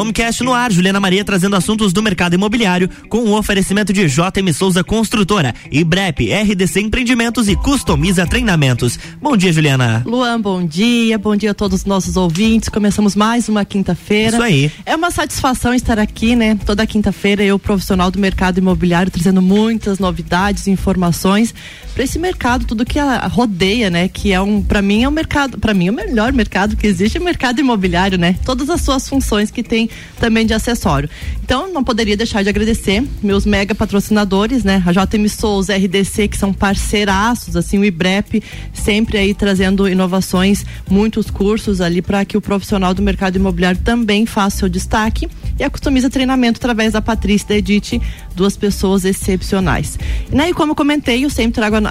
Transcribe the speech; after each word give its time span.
Homecast 0.00 0.42
no 0.42 0.54
ar, 0.54 0.72
Juliana 0.72 0.98
Maria 0.98 1.22
trazendo 1.22 1.56
assuntos 1.56 1.92
do 1.92 2.02
mercado 2.02 2.32
imobiliário 2.32 2.88
com 3.10 3.18
o 3.18 3.28
um 3.28 3.34
oferecimento 3.34 3.92
de 3.92 4.06
JM 4.08 4.50
Souza 4.54 4.82
Construtora, 4.82 5.54
IBREP, 5.70 6.32
RDC 6.32 6.80
Empreendimentos 6.80 7.48
e 7.48 7.56
Customiza 7.56 8.26
Treinamentos. 8.26 8.98
Bom 9.20 9.36
dia, 9.36 9.52
Juliana. 9.52 10.02
Luan, 10.06 10.40
bom 10.40 10.64
dia. 10.64 11.18
Bom 11.18 11.36
dia 11.36 11.50
a 11.50 11.54
todos 11.54 11.80
os 11.80 11.84
nossos 11.84 12.16
ouvintes. 12.16 12.70
Começamos 12.70 13.14
mais 13.14 13.46
uma 13.46 13.62
quinta-feira. 13.62 14.38
Isso 14.38 14.42
aí. 14.42 14.72
É 14.86 14.96
uma 14.96 15.10
satisfação 15.10 15.74
estar 15.74 15.98
aqui, 15.98 16.34
né? 16.34 16.58
Toda 16.64 16.86
quinta-feira 16.86 17.42
eu, 17.42 17.58
profissional 17.58 18.10
do 18.10 18.18
mercado 18.18 18.56
imobiliário, 18.56 19.12
trazendo 19.12 19.42
muitas 19.42 19.98
novidades 19.98 20.66
e 20.66 20.70
informações 20.70 21.54
para 22.00 22.06
esse 22.06 22.18
mercado, 22.18 22.64
tudo 22.64 22.82
que 22.82 22.98
a, 22.98 23.26
rodeia, 23.26 23.90
né? 23.90 24.08
Que 24.08 24.32
é 24.32 24.40
um, 24.40 24.62
para 24.62 24.80
mim 24.80 25.02
é 25.02 25.08
um 25.08 25.10
mercado, 25.10 25.58
para 25.58 25.74
mim 25.74 25.88
é 25.88 25.90
o 25.90 25.94
melhor 25.94 26.32
mercado 26.32 26.74
que 26.74 26.86
existe 26.86 27.18
é 27.18 27.20
o 27.20 27.22
mercado 27.22 27.60
imobiliário, 27.60 28.16
né? 28.16 28.36
Todas 28.42 28.70
as 28.70 28.80
suas 28.80 29.06
funções 29.06 29.50
que 29.50 29.62
tem 29.62 29.90
também 30.18 30.46
de 30.46 30.54
acessório. 30.54 31.10
Então, 31.44 31.70
não 31.70 31.84
poderia 31.84 32.16
deixar 32.16 32.42
de 32.42 32.48
agradecer 32.48 33.06
meus 33.22 33.44
mega 33.44 33.74
patrocinadores, 33.74 34.64
né? 34.64 34.82
A 34.86 34.92
JM 34.92 35.28
Souza, 35.28 35.76
RDC, 35.76 36.28
que 36.28 36.38
são 36.38 36.54
parceiraços, 36.54 37.54
assim, 37.54 37.78
o 37.78 37.84
IBREP, 37.84 38.42
sempre 38.72 39.18
aí 39.18 39.34
trazendo 39.34 39.86
inovações, 39.86 40.64
muitos 40.88 41.30
cursos 41.30 41.82
ali 41.82 42.00
para 42.00 42.24
que 42.24 42.34
o 42.34 42.40
profissional 42.40 42.94
do 42.94 43.02
mercado 43.02 43.36
imobiliário 43.36 43.78
também 43.84 44.24
faça 44.24 44.60
seu 44.60 44.70
destaque 44.70 45.28
e 45.58 45.62
a 45.62 45.68
Customiza 45.68 46.08
Treinamento 46.08 46.58
através 46.58 46.94
da 46.94 47.02
Patrícia 47.02 47.44
e 47.44 47.48
da 47.48 47.54
Edith, 47.56 48.00
duas 48.34 48.56
pessoas 48.56 49.04
excepcionais. 49.04 49.98
Né? 50.30 50.48
E 50.48 50.54
como 50.54 50.72
eu 50.72 50.76
comentei, 50.76 51.26
eu 51.26 51.28
sempre 51.28 51.52
trago 51.52 51.76
a, 51.76 51.89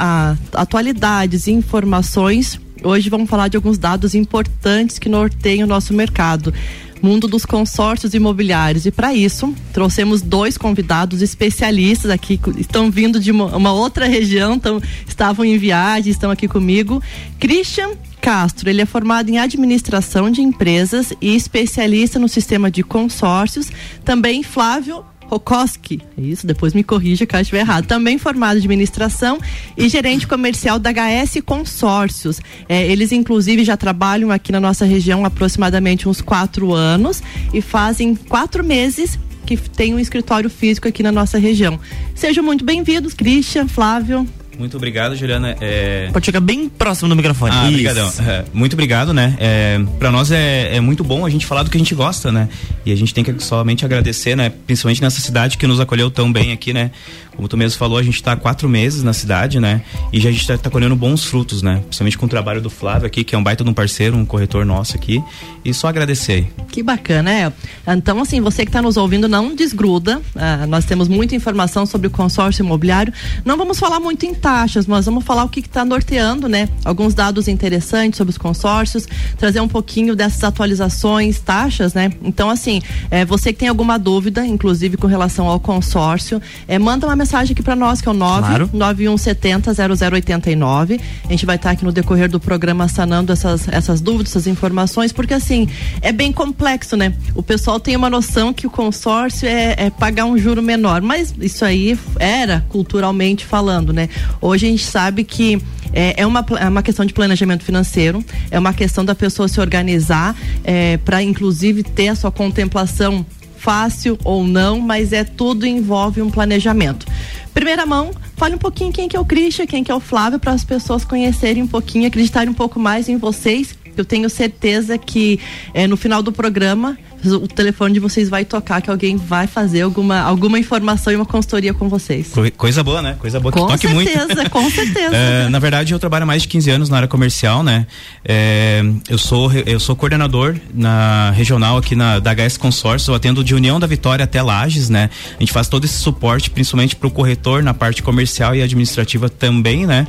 atualidades 0.54 1.48
e 1.48 1.52
informações. 1.52 2.60
Hoje 2.84 3.10
vamos 3.10 3.30
falar 3.30 3.50
de 3.50 3.58
alguns 3.58 3.78
dados 3.78 4.16
importantes 4.16 4.98
que 4.98 5.10
norteiam 5.10 5.66
o 5.66 5.70
nosso 5.70 5.94
mercado 5.94 6.54
mundo 7.02 7.28
dos 7.28 7.46
consórcios 7.46 8.14
imobiliários. 8.14 8.86
E 8.86 8.92
para 8.92 9.14
isso, 9.14 9.54
trouxemos 9.74 10.22
dois 10.22 10.58
convidados 10.58 11.22
especialistas 11.22 12.12
aqui, 12.12 12.40
estão 12.58 12.92
vindo 12.92 13.20
de 13.20 13.32
uma, 13.32 13.56
uma 13.56 13.74
outra 13.74 14.06
região, 14.06 14.60
tão, 14.60 14.82
estavam 15.08 15.46
em 15.46 15.58
viagem, 15.58 16.12
estão 16.12 16.32
aqui 16.32 16.48
comigo. 16.48 17.02
Christian 17.40 17.92
Castro, 18.22 18.70
ele 18.70 18.82
é 18.82 18.86
formado 18.86 19.30
em 19.30 19.38
administração 19.38 20.30
de 20.30 20.42
empresas 20.42 21.14
e 21.22 21.36
especialista 21.36 22.20
no 22.20 22.28
sistema 22.28 22.70
de 22.70 22.84
consórcios. 22.84 23.72
Também 24.04 24.44
Flávio 24.44 25.04
Rokoski, 25.30 26.02
é 26.18 26.22
isso, 26.22 26.48
depois 26.48 26.74
me 26.74 26.84
corrija 26.84 27.26
caso 27.26 27.44
estiver 27.44 27.60
errado. 27.60 27.86
Também 27.86 28.18
formado 28.18 28.58
em 28.58 28.60
administração 28.60 29.40
e 29.78 29.88
gerente 29.88 30.28
comercial 30.28 30.80
da 30.80 30.92
HS 30.92 31.42
Consórcios. 31.46 32.42
É, 32.68 32.86
eles, 32.88 33.12
inclusive, 33.12 33.64
já 33.64 33.78
trabalham 33.78 34.32
aqui 34.32 34.52
na 34.52 34.60
nossa 34.60 34.86
região 34.86 35.24
aproximadamente 35.24 36.10
uns 36.10 36.20
quatro 36.20 36.74
anos 36.74 37.22
e 37.54 37.62
fazem 37.62 38.16
quatro 38.16 38.64
meses 38.64 39.20
que 39.46 39.56
tem 39.58 39.94
um 39.94 40.00
escritório 40.00 40.50
físico 40.50 40.88
aqui 40.88 41.04
na 41.04 41.12
nossa 41.12 41.38
região. 41.38 41.80
Sejam 42.16 42.44
muito 42.44 42.66
bem-vindos, 42.66 43.14
Christian, 43.14 43.68
Flávio. 43.68 44.28
Muito 44.60 44.76
obrigado, 44.76 45.16
Juliana. 45.16 45.56
É... 45.62 46.10
Pode 46.12 46.26
chegar 46.26 46.42
bem 46.42 46.68
próximo 46.68 47.08
do 47.08 47.16
microfone. 47.16 47.56
Ah, 47.56 47.68
obrigadão. 47.70 48.12
É, 48.28 48.44
muito 48.54 48.74
obrigado, 48.74 49.14
né? 49.14 49.38
É, 49.40 49.80
para 49.98 50.12
nós 50.12 50.32
é, 50.32 50.76
é 50.76 50.82
muito 50.82 51.02
bom 51.02 51.26
a 51.26 51.30
gente 51.30 51.46
falar 51.46 51.64
do 51.64 51.72
que 51.72 51.78
a 51.78 51.80
gente 51.80 51.96
gosta, 51.96 52.30
né? 52.30 52.50
E 52.86 52.92
a 52.92 52.96
gente 52.96 53.14
tem 53.14 53.24
que 53.24 53.42
somente 53.42 53.86
agradecer, 53.86 54.36
né? 54.36 54.52
Principalmente 54.68 55.02
nessa 55.02 55.22
cidade 55.22 55.58
que 55.58 55.66
nos 55.66 55.80
acolheu 55.80 56.12
tão 56.12 56.30
bem 56.32 56.52
aqui, 56.52 56.74
né? 56.74 56.92
Como 57.40 57.48
tu 57.48 57.56
mesmo 57.56 57.80
falou, 57.80 57.98
a 57.98 58.04
gente 58.04 58.16
está 58.16 58.36
quatro 58.36 58.68
meses 58.68 59.02
na 59.02 59.14
cidade, 59.14 59.62
né? 59.62 59.82
E 60.12 60.20
já 60.20 60.28
a 60.28 60.32
gente 60.34 60.42
está 60.42 60.58
tá 60.58 60.70
colhendo 60.70 60.94
bons 60.94 61.24
frutos, 61.24 61.62
né? 61.62 61.78
Principalmente 61.86 62.18
com 62.18 62.26
o 62.26 62.30
trabalho 62.30 62.60
do 62.60 62.70
Flávio 62.70 63.08
aqui, 63.08 63.24
que 63.24 63.34
é 63.34 63.38
um 63.38 63.42
baita 63.42 63.64
de 63.64 63.70
um 63.70 63.74
parceiro, 63.74 64.18
um 64.18 64.26
corretor 64.26 64.66
nosso 64.66 64.98
aqui. 64.98 65.24
E 65.64 65.74
só 65.74 65.88
agradecer. 65.88 66.52
Que 66.68 66.84
bacana, 66.84 67.32
é. 67.32 67.54
Então, 67.88 68.20
assim, 68.20 68.42
você 68.42 68.66
que 68.66 68.70
está 68.70 68.82
nos 68.82 68.98
ouvindo, 68.98 69.30
não 69.30 69.56
desgruda. 69.56 70.22
Ah, 70.36 70.68
nós 70.68 70.84
temos 70.84 71.08
muita 71.08 71.34
informação 71.34 71.86
sobre 71.86 72.08
o 72.08 72.12
consórcio 72.12 72.62
imobiliário. 72.62 73.14
Não 73.46 73.56
vamos 73.56 73.80
falar 73.80 74.02
muito 74.02 74.26
em 74.26 74.34
taxas, 74.34 74.86
mas 74.86 75.06
vamos 75.06 75.24
falar 75.24 75.46
o 75.46 75.50
que 75.50 75.62
está 75.62 75.86
norteando, 75.86 76.50
né? 76.50 76.68
Alguns 76.84 77.14
dados 77.14 77.48
interessantes 77.48 78.18
sobre 78.18 78.32
os 78.32 78.38
consórcios, 78.38 79.08
trazer 79.38 79.62
um 79.62 79.68
pouquinho 79.70 80.14
dessas 80.14 80.44
atualizações, 80.44 81.40
taxas, 81.40 81.94
né? 81.94 82.12
Então, 82.22 82.50
assim, 82.50 82.82
é, 83.10 83.24
você 83.24 83.54
que 83.54 83.60
tem 83.60 83.70
alguma 83.70 83.98
dúvida, 83.98 84.46
inclusive 84.46 84.98
com 84.98 85.08
relação 85.08 85.48
ao 85.48 85.58
consórcio, 85.58 86.42
é, 86.68 86.78
manda 86.78 87.08
uma 87.08 87.16
mensagem 87.16 87.29
mensagem 87.30 87.54
aqui 87.54 87.62
para 87.62 87.76
nós, 87.76 88.02
que 88.02 88.10
é 88.10 88.12
o 88.12 88.16
991700089. 88.16 91.00
A 91.26 91.32
gente 91.32 91.46
vai 91.46 91.58
estar 91.58 91.70
tá 91.70 91.74
aqui 91.74 91.86
no 91.86 91.92
decorrer 91.92 92.28
do 92.28 92.40
programa 92.40 92.88
sanando 92.88 93.32
essas, 93.32 93.68
essas 93.68 94.02
dúvidas, 94.02 94.32
essas 94.32 94.48
informações, 94.48 95.12
porque 95.12 95.36
assim, 95.36 95.70
é 96.02 96.12
bem 96.12 96.32
complexo, 96.32 96.98
né? 96.98 97.14
O 97.36 97.44
pessoal 97.44 97.80
tem 97.80 97.96
uma 97.96 98.10
noção 98.10 98.52
que 98.52 98.66
o 98.66 98.70
consórcio 98.70 99.48
é, 99.48 99.76
é 99.78 99.92
pagar 99.92 100.26
um 100.26 100.36
juro 100.40 100.64
menor, 100.64 101.04
mas 101.04 101.32
isso 101.40 101.64
aí 101.64 102.00
era 102.18 102.66
culturalmente 102.68 103.46
falando, 103.46 103.94
né? 103.94 104.10
Hoje 104.42 104.66
a 104.66 104.70
gente 104.72 104.86
sabe 104.86 105.24
que 105.24 105.62
é, 105.94 106.22
é, 106.22 106.26
uma, 106.26 106.44
é 106.60 106.68
uma 106.68 106.82
questão 106.82 107.06
de 107.06 107.14
planejamento 107.14 107.64
financeiro, 107.64 108.26
é 108.50 108.58
uma 108.58 108.74
questão 108.74 109.06
da 109.06 109.14
pessoa 109.14 109.48
se 109.48 109.62
organizar 109.62 110.36
é, 110.64 110.98
para, 110.98 111.22
inclusive, 111.22 111.84
ter 111.84 112.08
a 112.08 112.16
sua 112.16 112.32
contemplação 112.32 113.24
fácil 113.60 114.18
ou 114.24 114.44
não, 114.44 114.80
mas 114.80 115.12
é 115.14 115.24
tudo 115.24 115.66
envolve 115.66 116.22
um 116.22 116.30
planejamento. 116.30 117.06
Primeira 117.54 117.86
mão, 117.86 118.12
fale 118.38 118.56
um 118.56 118.58
pouquinho 118.60 118.92
quem 118.92 119.08
que 119.08 119.18
é 119.18 119.20
o 119.20 119.26
Christian, 119.26 119.66
quem 119.66 119.84
que 119.84 119.92
é 119.92 119.96
o 119.96 120.00
Flávio, 120.00 120.40
para 120.40 120.54
as 120.54 120.64
pessoas 120.64 121.04
conhecerem 121.04 121.64
um 121.64 121.68
pouquinho, 121.68 122.08
acreditarem 122.08 122.50
um 122.50 122.54
pouco 122.54 122.80
mais 122.80 123.10
em 123.10 123.18
vocês. 123.18 123.78
Eu 123.98 124.06
tenho 124.06 124.30
certeza 124.30 124.98
que 124.98 125.40
é, 125.74 125.86
no 125.86 125.98
final 125.98 126.24
do 126.24 126.32
programa 126.32 126.98
o 127.26 127.48
telefone 127.48 127.94
de 127.94 128.00
vocês 128.00 128.30
vai 128.30 128.46
tocar 128.46 128.82
que 128.82 128.90
alguém 128.90 129.18
vai 129.18 129.48
fazer 129.48 129.82
alguma, 129.82 130.20
alguma 130.22 130.58
informação 130.58 131.12
e 131.12 131.16
uma 131.16 131.26
consultoria 131.26 131.74
com 131.74 131.90
vocês. 131.90 132.32
Coisa 132.58 132.84
boa, 132.84 133.02
né? 133.02 133.16
Coisa 133.20 133.40
boa 133.40 133.52
que 133.52 133.60
com 133.60 133.68
toque 133.68 133.88
certeza, 133.88 134.36
muito. 134.36 134.50
Com 134.50 134.70
certeza, 134.72 135.16
é, 135.16 135.50
na 135.50 135.60
verdade, 135.60 135.94
eu 135.94 136.00
trabalho 136.00 136.24
há 136.24 136.26
mais 136.26 136.44
de 136.44 136.48
15 136.48 136.72
anos 136.72 136.90
na 136.90 136.98
área 136.98 137.08
comercial, 137.08 137.64
né? 137.64 137.86
É, 138.24 138.82
eu 139.10 139.18
sou 139.18 139.52
eu 139.52 139.80
sou 139.80 139.96
coordenador 139.96 140.56
na 140.74 141.32
regional 141.32 141.78
aqui 141.78 141.96
na 141.96 142.20
da 142.20 142.34
HS 142.34 142.58
Consórcio, 142.58 143.12
eu 143.12 143.16
atendo 143.16 143.44
de 143.44 143.54
União 143.54 143.80
da 143.80 143.88
Vitória 143.88 144.24
até 144.24 144.42
Lages, 144.42 144.90
né? 144.90 145.10
A 145.36 145.40
gente 145.40 145.52
faz 145.52 145.68
todo 145.68 145.86
esse 145.86 145.98
suporte, 145.98 146.50
principalmente 146.50 146.96
para 146.96 147.08
o 147.08 147.12
corretor 147.12 147.62
na 147.62 147.74
parte 147.74 148.02
comercial 148.02 148.56
e 148.56 148.62
administrativa 148.62 149.30
também, 149.30 149.86
né? 149.86 150.08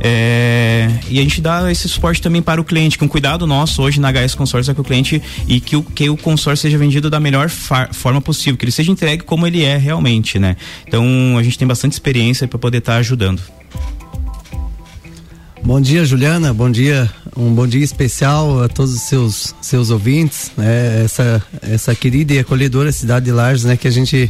É, 0.00 0.88
e 1.08 1.18
a 1.18 1.22
gente 1.22 1.40
dá 1.40 1.70
esse 1.70 1.88
suporte 1.88 2.22
também 2.22 2.42
para 2.42 2.60
o 2.60 2.64
cliente, 2.64 2.98
com 2.98 3.08
cuidado 3.08 3.46
nosso 3.46 3.82
hoje 3.82 4.00
na 4.00 4.12
HS 4.12 4.34
Consórcio 4.34 4.70
é 4.70 4.74
que 4.74 4.80
o 4.80 4.84
cliente 4.84 5.22
e 5.48 5.60
que 5.60 5.76
o 5.76 5.82
que 5.82 6.08
o 6.08 6.16
consórcio 6.16 6.51
seja 6.56 6.78
vendido 6.78 7.10
da 7.10 7.20
melhor 7.20 7.48
forma 7.48 8.20
possível, 8.20 8.56
que 8.56 8.64
ele 8.64 8.72
seja 8.72 8.90
entregue 8.90 9.24
como 9.24 9.46
ele 9.46 9.64
é 9.64 9.76
realmente, 9.76 10.38
né? 10.38 10.56
Então 10.86 11.36
a 11.38 11.42
gente 11.42 11.58
tem 11.58 11.66
bastante 11.66 11.92
experiência 11.92 12.46
para 12.48 12.58
poder 12.58 12.78
estar 12.78 12.94
tá 12.94 12.98
ajudando. 12.98 13.42
Bom 15.64 15.80
dia, 15.80 16.04
Juliana. 16.04 16.52
Bom 16.52 16.70
dia, 16.70 17.08
um 17.36 17.54
bom 17.54 17.66
dia 17.66 17.84
especial 17.84 18.64
a 18.64 18.68
todos 18.68 18.94
os 18.94 19.02
seus 19.02 19.54
seus 19.62 19.90
ouvintes. 19.90 20.50
Né? 20.56 21.04
Essa 21.04 21.42
essa 21.62 21.94
querida 21.94 22.34
e 22.34 22.38
acolhedora 22.40 22.90
cidade 22.90 23.26
de 23.26 23.32
Lages, 23.32 23.64
né? 23.64 23.76
Que 23.76 23.86
a 23.86 23.90
gente 23.90 24.28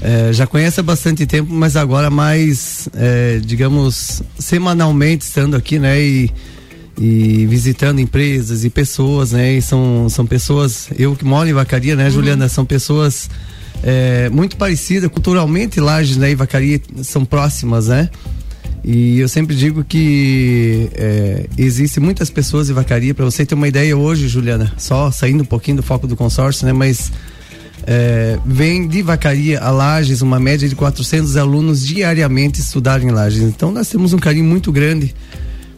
é, 0.00 0.32
já 0.32 0.46
conhece 0.46 0.80
há 0.80 0.82
bastante 0.82 1.26
tempo, 1.26 1.52
mas 1.52 1.76
agora 1.76 2.10
mais, 2.10 2.88
é, 2.94 3.40
digamos, 3.44 4.22
semanalmente 4.38 5.24
estando 5.24 5.56
aqui, 5.56 5.78
né? 5.78 6.00
E 6.00 6.30
e 6.98 7.46
visitando 7.46 8.00
empresas 8.00 8.64
e 8.64 8.70
pessoas, 8.70 9.32
né? 9.32 9.54
E 9.54 9.62
são, 9.62 10.08
são 10.08 10.26
pessoas, 10.26 10.88
eu 10.98 11.14
que 11.14 11.24
moro 11.24 11.48
em 11.48 11.52
Vacaria, 11.52 11.94
né, 11.94 12.04
uhum. 12.04 12.10
Juliana? 12.10 12.48
São 12.48 12.64
pessoas 12.64 13.30
é, 13.82 14.28
muito 14.30 14.56
parecidas, 14.56 15.08
culturalmente 15.10 15.80
Lages 15.80 16.16
né, 16.16 16.30
e 16.30 16.34
Vacaria 16.34 16.80
são 17.02 17.24
próximas, 17.24 17.88
né? 17.88 18.10
E 18.84 19.18
eu 19.18 19.28
sempre 19.28 19.54
digo 19.54 19.84
que 19.84 20.88
é, 20.94 21.46
existe 21.56 22.00
muitas 22.00 22.30
pessoas 22.30 22.70
em 22.70 22.72
Vacaria, 22.72 23.14
para 23.14 23.24
você 23.24 23.44
ter 23.44 23.54
uma 23.54 23.68
ideia 23.68 23.96
hoje, 23.96 24.28
Juliana, 24.28 24.72
só 24.76 25.10
saindo 25.10 25.42
um 25.42 25.46
pouquinho 25.46 25.76
do 25.76 25.82
foco 25.82 26.06
do 26.06 26.16
consórcio, 26.16 26.66
né? 26.66 26.72
Mas 26.72 27.12
é, 27.86 28.38
vem 28.44 28.88
de 28.88 29.02
Vacaria 29.02 29.60
a 29.60 29.70
Lages 29.70 30.20
uma 30.20 30.40
média 30.40 30.68
de 30.68 30.74
400 30.74 31.36
alunos 31.36 31.86
diariamente 31.86 32.60
estudarem 32.60 33.08
em 33.08 33.10
Lages. 33.10 33.42
Então 33.42 33.70
nós 33.70 33.88
temos 33.88 34.12
um 34.12 34.18
carinho 34.18 34.44
muito 34.44 34.72
grande 34.72 35.14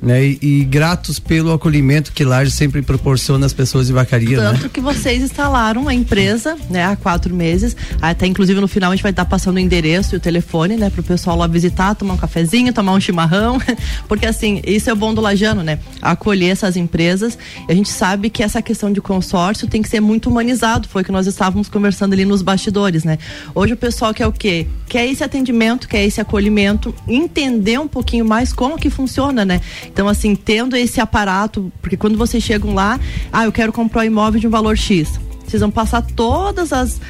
né? 0.03 0.25
E, 0.25 0.39
e, 0.41 0.65
gratos 0.65 1.19
pelo 1.19 1.53
acolhimento 1.53 2.13
que 2.13 2.25
Laje 2.25 2.51
sempre 2.51 2.81
proporciona 2.83 3.45
às 3.45 3.53
pessoas 3.53 3.87
de 3.87 3.93
vacaria. 3.93 4.39
Tanto 4.39 4.63
né? 4.65 4.71
que 4.73 4.81
vocês 4.81 5.23
instalaram 5.23 5.89
a 5.89 5.95
empresa, 5.95 6.57
né, 6.71 6.85
há 6.85 6.97
quatro 6.97 7.35
meses. 7.35 7.77
Até 8.01 8.27
inclusive 8.27 8.61
no 8.61 8.69
final 8.69 8.93
a 8.93 8.95
gente 8.95 9.03
vai 9.03 9.11
estar 9.11 9.25
passando 9.25 9.57
o 9.57 9.59
endereço 9.59 10.15
e 10.15 10.17
o 10.17 10.21
telefone, 10.21 10.77
né, 10.77 10.89
para 10.89 11.01
o 11.01 11.05
pessoal 11.05 11.37
lá 11.37 11.47
visitar, 11.47 11.95
tomar 11.95 12.15
um 12.15 12.17
cafezinho, 12.17 12.73
tomar 12.73 12.93
um 12.93 13.01
chimarrão, 13.01 13.61
porque 14.09 14.27
assim 14.27 14.61
isso 14.67 14.89
é 14.89 14.93
o 14.93 14.97
bom 14.97 15.13
do 15.13 15.21
lajano, 15.21 15.63
né? 15.63 15.79
Acolher 16.01 16.51
essas 16.51 16.77
empresas. 16.77 17.37
E 17.69 17.73
a 17.73 17.75
gente 17.75 17.91
sabe 17.91 18.31
que 18.31 18.43
essa 18.43 18.63
questão 18.63 18.93
de 18.93 19.01
consórcio 19.01 19.69
tem 19.69 19.83
que 19.83 19.89
ser 19.89 20.01
muito 20.01 20.31
humanizado. 20.31 20.89
Foi 20.89 21.05
que 21.05 21.13
nós 21.13 21.27
estávamos 21.27 21.69
conversando 21.69 22.15
ali 22.15 22.25
nos 22.25 22.43
bastidores, 22.43 23.05
né? 23.05 23.19
Hoje 23.55 23.75
o 23.75 23.77
pessoal 23.77 24.15
quer 24.15 24.27
o 24.27 24.33
quê? 24.33 24.67
Quer 24.89 25.07
esse 25.07 25.23
atendimento, 25.23 25.89
quer 25.89 26.05
esse 26.05 26.21
acolhimento, 26.21 26.95
entender 27.07 27.79
um 27.79 27.89
pouquinho 27.89 28.25
mais 28.25 28.53
como 28.53 28.79
que 28.79 28.89
funciona, 28.89 29.45
né? 29.45 29.61
Então, 29.93 30.09
assim, 30.09 30.35
tendo 30.35 30.77
esse 30.77 31.01
aparato, 31.01 31.73
porque 31.81 31.97
quando 31.97 32.17
vocês 32.17 32.43
chegam 32.43 32.75
lá, 32.75 32.99
ah, 33.33 33.45
eu 33.45 33.53
quero 33.53 33.73
comprar 33.73 34.03
um 34.03 34.05
imóvel 34.05 34.41
de 34.41 34.47
um 34.47 34.51
valor 34.51 34.77
X 34.77 35.19
vocês 35.51 35.61
vão 35.61 35.71
passar 35.71 36.03
todas 36.03 36.73
as 36.73 37.01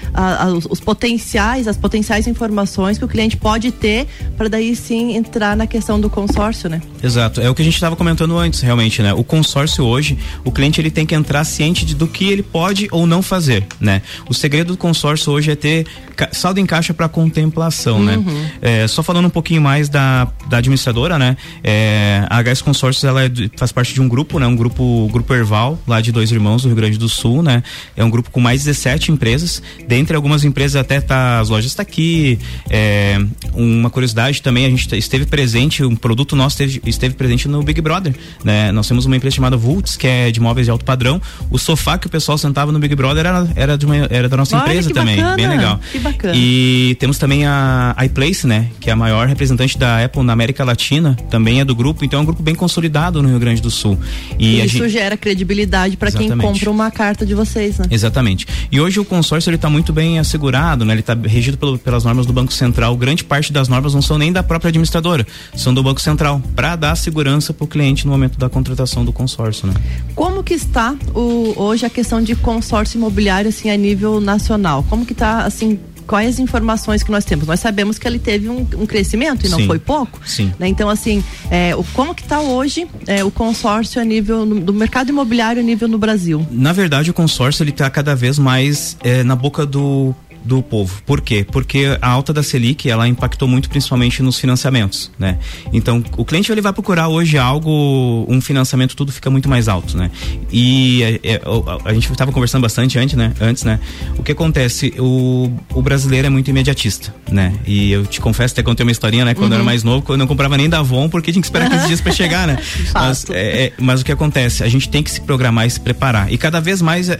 os 0.71 0.81
potenciais, 0.81 1.69
as 1.69 1.77
potenciais 1.77 2.27
informações 2.27 2.97
que 2.97 3.05
o 3.05 3.09
cliente 3.09 3.37
pode 3.37 3.71
ter 3.71 4.07
para 4.37 4.49
daí 4.49 4.75
sim 4.75 5.15
entrar 5.15 5.57
na 5.57 5.67
questão 5.67 6.01
do 6.01 6.09
consórcio, 6.09 6.69
né? 6.69 6.81
Exato, 7.03 7.41
é 7.41 7.51
o 7.51 7.55
que 7.55 7.63
a 7.63 7.65
gente 7.65 7.75
estava 7.75 7.95
comentando 7.95 8.37
antes, 8.39 8.61
realmente, 8.61 9.03
né? 9.03 9.13
O 9.13 9.23
consórcio 9.23 9.85
hoje, 9.85 10.19
o 10.45 10.51
cliente 10.51 10.81
ele 10.81 10.91
tem 10.91 11.05
que 11.05 11.15
entrar 11.15 11.45
ciente 11.45 11.85
de, 11.85 11.95
do 11.95 12.07
que 12.07 12.31
ele 12.31 12.43
pode 12.43 12.89
ou 12.91 13.07
não 13.07 13.23
fazer, 13.23 13.67
né? 13.79 14.03
O 14.29 14.35
segredo 14.35 14.73
do 14.73 14.77
consórcio 14.77 15.33
hoje 15.33 15.51
é 15.51 15.57
ter 15.57 15.87
saldo 16.33 16.61
em 16.61 16.67
caixa 16.67 16.93
para 16.93 17.09
contemplação, 17.09 18.03
né? 18.03 18.17
uhum. 18.17 18.25
né? 18.25 18.51
É, 18.61 18.89
só 18.89 19.03
falando 19.03 19.27
um 19.27 19.31
pouquinho 19.31 19.61
mais 19.61 19.89
da, 19.89 20.29
da 20.49 20.59
administradora, 20.59 21.19
né? 21.19 21.37
É, 21.63 22.25
a 22.29 22.43
HS 22.43 22.63
Consórcios 22.63 23.05
ela 23.05 23.25
é, 23.25 23.31
faz 23.57 23.73
parte 23.73 23.95
de 23.95 24.01
um 24.01 24.09
grupo, 24.09 24.39
né? 24.39 24.47
Um 24.47 24.57
grupo 24.57 25.09
grupo 25.13 25.35
Erval 25.35 25.79
lá 25.87 26.01
de 26.01 26.13
dois 26.13 26.31
irmãos 26.31 26.63
do 26.63 26.69
Rio 26.69 26.77
Grande 26.77 26.99
do 26.99 27.09
Sul, 27.09 27.43
né? 27.43 27.63
É 27.97 28.05
um 28.05 28.11
grupo 28.11 28.31
com 28.31 28.41
mais 28.41 28.61
de 28.61 28.67
17 28.67 29.13
empresas. 29.13 29.63
Dentre 29.87 30.17
algumas 30.17 30.45
empresas 30.45 30.77
até 30.77 31.01
tá 31.01 31.41
as 31.41 31.49
lojas 31.49 31.71
está 31.71 31.83
aqui. 31.83 32.39
É, 32.69 33.19
uma 33.55 33.91
curiosidade 33.91 34.43
também 34.43 34.67
a 34.67 34.71
gente 34.71 34.97
esteve 34.97 35.27
presente, 35.27 35.85
um 35.85 35.97
produto 35.97 36.37
nosso 36.37 36.63
esteve, 36.63 36.83
esteve 36.89 37.15
presente 37.15 37.49
no 37.49 37.63
Big 37.63 37.81
Brother, 37.81 38.15
né? 38.45 38.73
Nós 38.73 38.87
temos 38.89 39.07
uma 39.07 39.17
empresa 39.17 39.37
chamada 39.37 39.57
Vults 39.57 39.97
que 39.97 40.07
é 40.07 40.31
de 40.31 40.41
móveis 40.41 40.67
de 40.67 40.71
alto 40.71 40.85
padrão. 40.85 41.21
O 41.51 41.59
sofá 41.59 41.99
que 41.99 42.07
o 42.07 42.11
pessoal 42.11 42.37
sentava 42.39 42.73
no 42.73 42.79
Big 42.79 42.95
Brother 42.95 43.27
era 43.27 43.49
era 43.55 43.79
de 43.79 43.87
uma, 43.87 43.97
era 43.97 44.29
da 44.29 44.37
nossa 44.37 44.57
Olha, 44.57 44.65
empresa 44.65 44.91
também, 44.91 45.17
bacana, 45.17 45.37
bem 45.37 45.49
legal. 45.49 45.81
Que 45.91 45.99
bacana. 45.99 46.10
E 46.35 46.97
temos 46.99 47.19
também 47.19 47.47
a 47.47 47.95
iPlace, 48.05 48.47
né? 48.47 48.71
Que 48.81 48.91
é 48.91 48.93
a 48.93 48.97
maior 48.97 49.27
representante 49.27 49.79
da 49.79 50.05
Apple 50.05 50.23
na 50.23 50.33
América 50.33 50.65
Latina, 50.65 51.17
também 51.31 51.61
é 51.61 51.65
do 51.65 51.75
grupo, 51.75 52.05
então 52.05 52.21
é 52.21 52.23
um 52.23 52.27
grupo 52.27 52.43
bem 52.43 52.55
consolidado 52.55 53.23
no 53.23 53.29
Rio 53.29 53.39
Grande 53.39 53.61
do 53.61 53.71
Sul. 53.71 53.99
E 54.39 54.61
isso 54.61 54.79
gente... 54.79 54.89
gera 54.91 55.17
credibilidade 55.17 55.97
para 55.97 56.11
quem 56.11 56.37
compra 56.37 56.71
uma 56.71 56.91
carta 56.91 57.25
de 57.25 57.35
vocês, 57.35 57.79
né? 57.79 57.87
Exatamente. 57.91 58.47
E 58.71 58.81
hoje 58.81 59.01
o 59.01 59.05
consórcio 59.05 59.51
ele 59.51 59.57
está 59.57 59.71
muito 59.71 59.93
bem 59.93 60.19
assegurado, 60.19 60.85
né? 60.85 60.95
Ele 60.95 61.01
está 61.01 61.15
regido 61.15 61.57
pelo, 61.57 61.79
pelas 61.79 62.05
normas 62.05 62.27
do 62.27 62.33
Banco 62.33 62.53
Central. 62.53 62.97
Grande 62.97 63.25
parte 63.25 63.53
das 63.53 63.69
normas 63.69 63.95
não 63.95 64.03
são 64.03 64.19
nem 64.19 64.33
da 64.33 64.43
própria 64.43 64.69
administradora, 64.69 65.27
são 65.55 65.73
do 65.73 65.83
Banco 65.83 66.01
Central, 66.01 66.43
para 66.55 66.77
dar 66.77 66.97
segurança 66.97 67.53
para 67.53 67.65
o 67.65 67.67
cliente 67.67 68.07
no 68.07 68.13
momento 68.13 68.39
da 68.39 68.49
contratação 68.49 69.05
do 69.05 69.13
consórcio, 69.13 69.67
né? 69.67 69.75
Como 70.15 70.43
que 70.43 70.55
está 70.55 70.95
o, 71.15 71.55
hoje 71.57 71.87
a 71.87 71.91
questão 71.91 72.23
de 72.23 72.35
consórcio 72.35 72.99
imobiliário 72.99 73.49
assim 73.49 73.71
a 73.71 73.77
nível 73.77 74.21
nacional? 74.21 74.85
Como 74.89 75.05
que 75.07 75.13
está 75.13 75.45
assim 75.45 75.79
quais 76.11 76.29
as 76.29 76.39
informações 76.41 77.05
que 77.05 77.11
nós 77.13 77.25
temos? 77.25 77.47
Nós 77.47 77.61
sabemos 77.61 77.97
que 77.97 78.05
ele 78.09 78.19
teve 78.19 78.49
um, 78.49 78.67
um 78.77 78.85
crescimento 78.85 79.47
e 79.47 79.49
não 79.49 79.59
Sim. 79.59 79.67
foi 79.69 79.79
pouco. 79.79 80.21
Sim. 80.27 80.53
Né? 80.59 80.67
Então, 80.67 80.89
assim, 80.89 81.23
é, 81.49 81.73
o, 81.77 81.85
como 81.85 82.17
que 82.17 82.23
está 82.23 82.41
hoje 82.41 82.89
é, 83.07 83.23
o 83.23 83.31
consórcio 83.31 84.03
a 84.03 84.05
nível 84.05 84.45
no, 84.45 84.59
do 84.59 84.75
mercado 84.75 85.11
imobiliário 85.11 85.63
a 85.63 85.65
nível 85.65 85.87
no 85.87 85.99
Brasil? 85.99 86.45
Na 86.51 86.73
verdade, 86.73 87.13
o 87.13 87.15
consórcio 87.15 87.63
ele 87.63 87.71
está 87.71 87.89
cada 87.89 88.17
vez 88.17 88.41
mais 88.41 88.97
é, 89.05 89.23
na 89.23 89.37
boca 89.37 89.65
do 89.65 90.13
do 90.45 90.63
povo. 90.63 91.03
Por 91.05 91.21
quê? 91.21 91.47
Porque 91.51 91.99
a 92.01 92.09
alta 92.09 92.33
da 92.33 92.43
Selic, 92.43 92.89
ela 92.89 93.07
impactou 93.07 93.47
muito 93.47 93.69
principalmente 93.69 94.23
nos 94.23 94.39
financiamentos, 94.39 95.11
né? 95.19 95.39
Então, 95.73 96.03
o 96.17 96.25
cliente 96.25 96.51
ele 96.51 96.61
vai 96.61 96.73
procurar 96.73 97.09
hoje 97.09 97.39
algo, 97.39 98.27
um 98.29 98.41
financiamento, 98.41 98.97
tudo 98.97 99.13
fica 99.13 99.31
muito 99.31 99.49
mais 99.49 99.69
alto, 99.69 99.97
né? 99.97 100.11
E 100.51 101.03
é, 101.03 101.21
é, 101.23 101.43
a, 101.45 101.91
a, 101.91 101.95
gente 101.95 102.11
estava 102.11 102.33
conversando 102.33 102.63
bastante 102.63 102.99
antes, 102.99 103.17
né? 103.17 103.33
Antes, 103.41 103.65
né? 103.65 103.79
O 104.19 104.23
que 104.23 104.33
acontece? 104.33 104.95
O, 104.99 105.51
o 105.75 105.83
brasileiro 105.83 106.27
é 106.27 106.31
muito 106.31 106.49
imediatista, 106.49 107.15
né? 107.31 107.55
E 107.67 107.93
eu 107.93 108.07
te 108.07 108.21
confesso, 108.21 108.55
até 108.55 108.63
contei 108.63 108.85
uma 108.85 108.93
historinha, 108.93 109.25
né? 109.25 109.35
Quando 109.35 109.45
uhum. 109.45 109.51
eu 109.51 109.55
era 109.55 109.63
uhum. 109.63 109.67
mais 109.67 109.83
novo, 109.83 110.05
eu 110.09 110.17
não 110.17 110.27
comprava 110.27 110.57
nem 110.57 110.69
da 110.69 110.79
Avon, 110.79 111.09
porque 111.09 111.33
tinha 111.33 111.41
que 111.41 111.47
esperar 111.47 111.69
15 111.71 111.87
dias 111.87 112.01
para 112.01 112.13
chegar, 112.13 112.47
né? 112.47 112.59
mas, 112.95 113.27
é, 113.31 113.67
é, 113.67 113.73
mas 113.79 114.01
o 114.01 114.05
que 114.05 114.13
acontece? 114.13 114.65
A 114.65 114.69
gente 114.69 114.89
tem 114.89 115.03
que 115.03 115.11
se 115.11 115.21
programar 115.21 115.67
e 115.67 115.71
se 115.71 115.81
preparar. 115.81 116.33
E 116.33 116.39
cada 116.39 116.61
vez 116.61 116.83
mais 116.83 117.09
uh, 117.09 117.15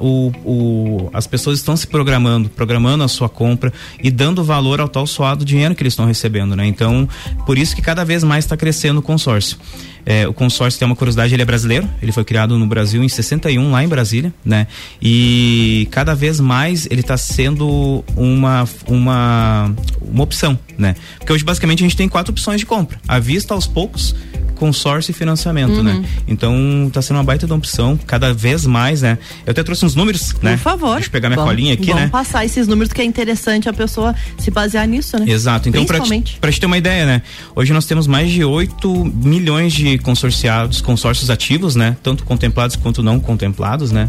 o, 0.00 0.32
o, 0.44 1.10
as 1.12 1.26
pessoas 1.26 1.58
estão 1.58 1.76
se 1.76 1.86
programando 1.86 2.48
programando 2.62 3.02
a 3.02 3.08
sua 3.08 3.28
compra 3.28 3.72
e 4.00 4.08
dando 4.08 4.44
valor 4.44 4.80
ao 4.80 4.88
tal 4.88 5.04
suado 5.04 5.44
dinheiro 5.44 5.74
que 5.74 5.82
eles 5.82 5.94
estão 5.94 6.06
recebendo, 6.06 6.54
né? 6.54 6.64
Então, 6.64 7.08
por 7.44 7.58
isso 7.58 7.74
que 7.74 7.82
cada 7.82 8.04
vez 8.04 8.22
mais 8.22 8.44
está 8.44 8.56
crescendo 8.56 8.98
o 8.98 9.02
consórcio. 9.02 9.58
É, 10.04 10.26
o 10.26 10.32
consórcio 10.32 10.78
tem 10.78 10.86
uma 10.86 10.96
curiosidade, 10.96 11.32
ele 11.34 11.42
é 11.42 11.44
brasileiro, 11.44 11.88
ele 12.02 12.12
foi 12.12 12.24
criado 12.24 12.58
no 12.58 12.66
Brasil 12.66 13.02
em 13.02 13.08
61, 13.08 13.70
lá 13.70 13.84
em 13.84 13.88
Brasília, 13.88 14.32
né? 14.44 14.66
E 15.00 15.86
cada 15.90 16.14
vez 16.14 16.40
mais 16.40 16.86
ele 16.90 17.00
está 17.00 17.16
sendo 17.16 18.04
uma, 18.16 18.68
uma, 18.86 19.72
uma 20.00 20.22
opção, 20.24 20.58
né? 20.76 20.96
Porque 21.18 21.32
hoje 21.32 21.44
basicamente 21.44 21.80
a 21.80 21.86
gente 21.86 21.96
tem 21.96 22.08
quatro 22.08 22.32
opções 22.32 22.58
de 22.60 22.66
compra. 22.66 22.98
À 23.06 23.18
vista, 23.18 23.54
aos 23.54 23.66
poucos, 23.66 24.14
consórcio 24.62 25.10
e 25.10 25.14
financiamento, 25.14 25.82
né? 25.82 25.94
uhum. 25.94 26.00
né? 26.02 26.08
Então 26.28 26.90
tá 26.92 27.02
sendo 27.02 27.16
uma 27.16 27.24
baita 27.24 27.46
de 27.48 27.52
opção, 27.52 27.98
cada 28.06 28.32
vez 28.32 28.64
mais, 28.64 29.02
né? 29.02 29.18
Eu 29.44 29.50
até 29.50 29.62
trouxe 29.64 29.84
uns 29.84 29.96
números, 29.96 30.32
Por 30.32 30.44
né? 30.44 30.52
Por 30.52 30.62
favor. 30.62 30.94
Deixa 30.94 31.08
eu 31.08 31.12
pegar 31.12 31.28
minha 31.28 31.36
vamos, 31.36 31.50
colinha 31.50 31.74
aqui, 31.74 31.86
vamos 31.86 32.02
né? 32.02 32.08
passar 32.08 32.44
esses 32.44 32.68
números 32.68 32.92
que 32.92 33.00
é 33.00 33.04
interessante 33.04 33.68
a 33.68 33.72
pessoa 33.72 34.14
se 34.38 34.52
basear 34.52 34.86
nisso, 34.86 35.18
né? 35.18 35.26
Exato. 35.28 35.68
Então, 35.68 35.84
pra 35.84 35.98
pra 36.40 36.52
te 36.52 36.60
ter 36.60 36.66
uma 36.66 36.78
ideia, 36.78 37.04
né? 37.04 37.22
Hoje 37.56 37.72
nós 37.72 37.86
temos 37.86 38.06
mais 38.06 38.30
de 38.30 38.44
8 38.44 39.12
milhões 39.16 39.72
de 39.72 39.91
consorciados, 39.98 40.80
consórcios 40.80 41.30
ativos, 41.30 41.76
né? 41.76 41.96
Tanto 42.02 42.24
contemplados 42.24 42.76
quanto 42.76 43.02
não 43.02 43.18
contemplados, 43.20 43.92
né? 43.92 44.08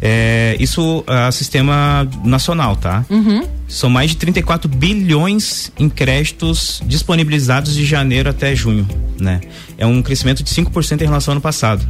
É, 0.00 0.56
isso 0.60 1.04
é 1.06 1.30
sistema 1.30 2.06
nacional, 2.24 2.76
tá? 2.76 3.04
Uhum. 3.08 3.42
São 3.66 3.88
mais 3.88 4.10
de 4.10 4.16
34 4.16 4.68
bilhões 4.68 5.72
em 5.78 5.88
créditos 5.88 6.82
disponibilizados 6.86 7.74
de 7.74 7.84
janeiro 7.84 8.28
até 8.28 8.54
junho, 8.54 8.86
né? 9.18 9.40
É 9.78 9.86
um 9.86 10.02
crescimento 10.02 10.42
de 10.42 10.50
5% 10.50 11.00
em 11.00 11.04
relação 11.04 11.32
ao 11.32 11.36
ano 11.36 11.40
passado. 11.40 11.86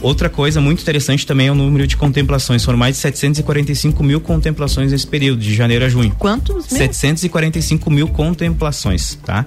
Outra 0.00 0.28
coisa 0.28 0.60
muito 0.60 0.80
interessante 0.80 1.26
também 1.26 1.48
é 1.48 1.52
o 1.52 1.54
número 1.54 1.86
de 1.86 1.96
contemplações. 1.96 2.64
Foram 2.64 2.78
mais 2.78 2.94
de 2.94 3.00
745 3.02 4.02
mil 4.04 4.20
contemplações 4.20 4.92
nesse 4.92 5.06
período, 5.06 5.40
de 5.40 5.54
janeiro 5.54 5.84
a 5.84 5.88
junho. 5.88 6.14
Quantos 6.18 6.68
mil? 6.70 6.78
745 6.78 7.90
mil 7.90 8.08
contemplações, 8.08 9.18
tá? 9.24 9.44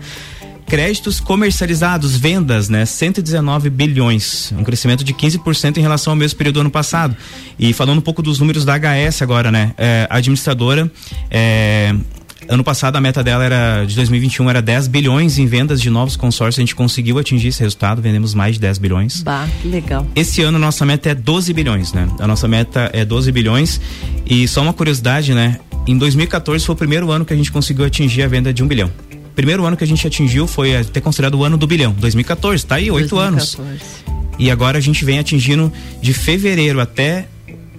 Créditos 0.71 1.19
comercializados, 1.19 2.15
vendas, 2.15 2.69
né? 2.69 2.85
119 2.85 3.69
bilhões, 3.69 4.53
um 4.57 4.63
crescimento 4.63 5.03
de 5.03 5.13
15% 5.13 5.75
em 5.75 5.81
relação 5.81 6.13
ao 6.13 6.15
mesmo 6.15 6.38
período 6.38 6.53
do 6.53 6.59
ano 6.62 6.71
passado. 6.71 7.13
E 7.59 7.73
falando 7.73 7.97
um 7.97 8.01
pouco 8.01 8.21
dos 8.21 8.39
números 8.39 8.63
da 8.63 8.79
HS 8.79 9.21
agora, 9.21 9.51
né? 9.51 9.73
É, 9.77 10.07
a 10.09 10.15
administradora 10.15 10.89
é, 11.29 11.94
ano 12.47 12.63
passado 12.63 12.95
a 12.95 13.01
meta 13.01 13.21
dela 13.21 13.44
era 13.44 13.83
de 13.83 13.94
2021 13.95 14.50
era 14.50 14.62
10 14.62 14.88
bilhões 14.88 15.38
em 15.38 15.45
vendas 15.45 15.81
de 15.81 15.89
novos 15.89 16.15
consórcios, 16.15 16.59
a 16.59 16.62
gente 16.62 16.73
conseguiu 16.73 17.19
atingir 17.19 17.50
esse 17.50 17.59
resultado, 17.59 18.01
vendemos 18.01 18.33
mais 18.33 18.56
de 18.56 18.62
10 18.62 18.77
bilhões. 18.77 19.23
Bah, 19.23 19.50
legal. 19.65 20.07
Esse 20.15 20.41
ano 20.41 20.57
nossa 20.57 20.85
meta 20.85 21.09
é 21.09 21.13
12 21.13 21.51
bilhões, 21.51 21.91
né? 21.91 22.07
A 22.18 22.25
nossa 22.25 22.47
meta 22.47 22.89
é 22.94 23.03
12 23.03 23.29
bilhões 23.33 23.81
e 24.25 24.47
só 24.47 24.62
uma 24.62 24.71
curiosidade, 24.71 25.33
né? 25.33 25.59
Em 25.85 25.97
2014 25.97 26.66
foi 26.66 26.75
o 26.75 26.78
primeiro 26.78 27.11
ano 27.11 27.25
que 27.25 27.33
a 27.33 27.35
gente 27.35 27.51
conseguiu 27.51 27.83
atingir 27.83 28.23
a 28.23 28.28
venda 28.30 28.54
de 28.54 28.63
um 28.63 28.68
bilhão 28.68 28.90
primeiro 29.35 29.66
ano 29.66 29.78
que 29.78 29.83
a 29.83 29.88
gente 29.88 30.06
atingiu 30.06 30.47
foi 30.47 30.76
até 30.76 31.00
considerado 31.02 31.35
o 31.35 31.44
ano 31.44 31.57
do 31.57 31.68
bilhão, 31.68 31.94
2014, 31.94 32.66
tá 32.66 32.76
aí, 32.76 32.92
oito 32.92 33.18
anos. 33.18 33.57
E 34.38 34.50
agora 34.50 34.78
a 34.78 34.81
gente 34.81 35.06
vem 35.06 35.19
atingindo 35.19 35.71
de 36.02 36.14
fevereiro 36.14 36.80
até 36.80 37.28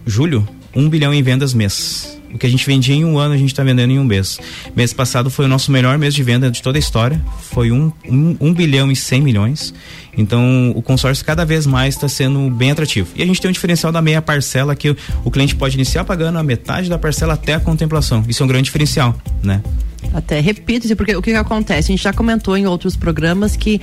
julho, 0.07 0.47
um 0.75 0.89
bilhão 0.89 1.13
em 1.13 1.23
vendas 1.23 1.53
mês. 1.55 2.21
O 2.33 2.39
que 2.39 2.47
a 2.47 2.49
gente 2.49 2.65
vendia 2.67 2.95
em 2.95 3.05
um 3.05 3.19
ano, 3.19 3.35
a 3.35 3.37
gente 3.37 3.53
está 3.53 3.63
vendendo 3.63 3.91
em 3.91 3.99
um 3.99 4.05
mês. 4.05 4.39
Mês 4.75 4.93
passado 4.93 5.29
foi 5.29 5.45
o 5.45 5.49
nosso 5.49 5.71
melhor 5.71 5.99
mês 5.99 6.15
de 6.15 6.23
venda 6.23 6.51
de 6.51 6.63
toda 6.63 6.79
a 6.79 6.81
história. 6.81 7.23
Foi 7.43 7.71
um, 7.71 7.93
um, 8.09 8.37
um 8.41 8.55
bilhão 8.55 8.91
e 8.91 8.97
cem 8.97 9.21
milhões. 9.21 9.75
Então, 10.17 10.73
o 10.75 10.81
consórcio 10.81 11.25
cada 11.25 11.45
vez 11.45 11.67
mais 11.67 11.95
está 11.95 12.09
sendo 12.09 12.49
bem 12.49 12.71
atrativo. 12.71 13.09
E 13.15 13.23
a 13.23 13.27
gente 13.27 13.41
tem 13.41 13.51
um 13.51 13.53
diferencial 13.53 13.93
da 13.93 14.01
meia 14.01 14.23
parcela 14.23 14.75
que 14.75 14.91
o, 14.91 14.97
o 15.25 15.31
cliente 15.31 15.55
pode 15.55 15.75
iniciar 15.75 16.05
pagando 16.05 16.39
a 16.39 16.43
metade 16.43 16.89
da 16.89 16.99
parcela 16.99 17.35
até 17.35 17.55
a 17.55 17.61
contemplação. 17.61 18.25
Isso 18.27 18.43
é 18.43 18.45
um 18.45 18.49
grande 18.49 18.65
diferencial, 18.65 19.15
né? 19.43 19.63
Até 20.13 20.41
repito, 20.41 20.95
porque 20.97 21.17
o 21.17 21.23
que, 21.23 21.31
que, 21.31 21.37
acontece? 21.37 21.91
A 21.91 21.95
gente 21.95 22.03
já 22.03 22.13
comentou 22.13 22.57
em 22.57 22.67
outros 22.67 22.97
programas 22.97 23.57
que 23.57 23.81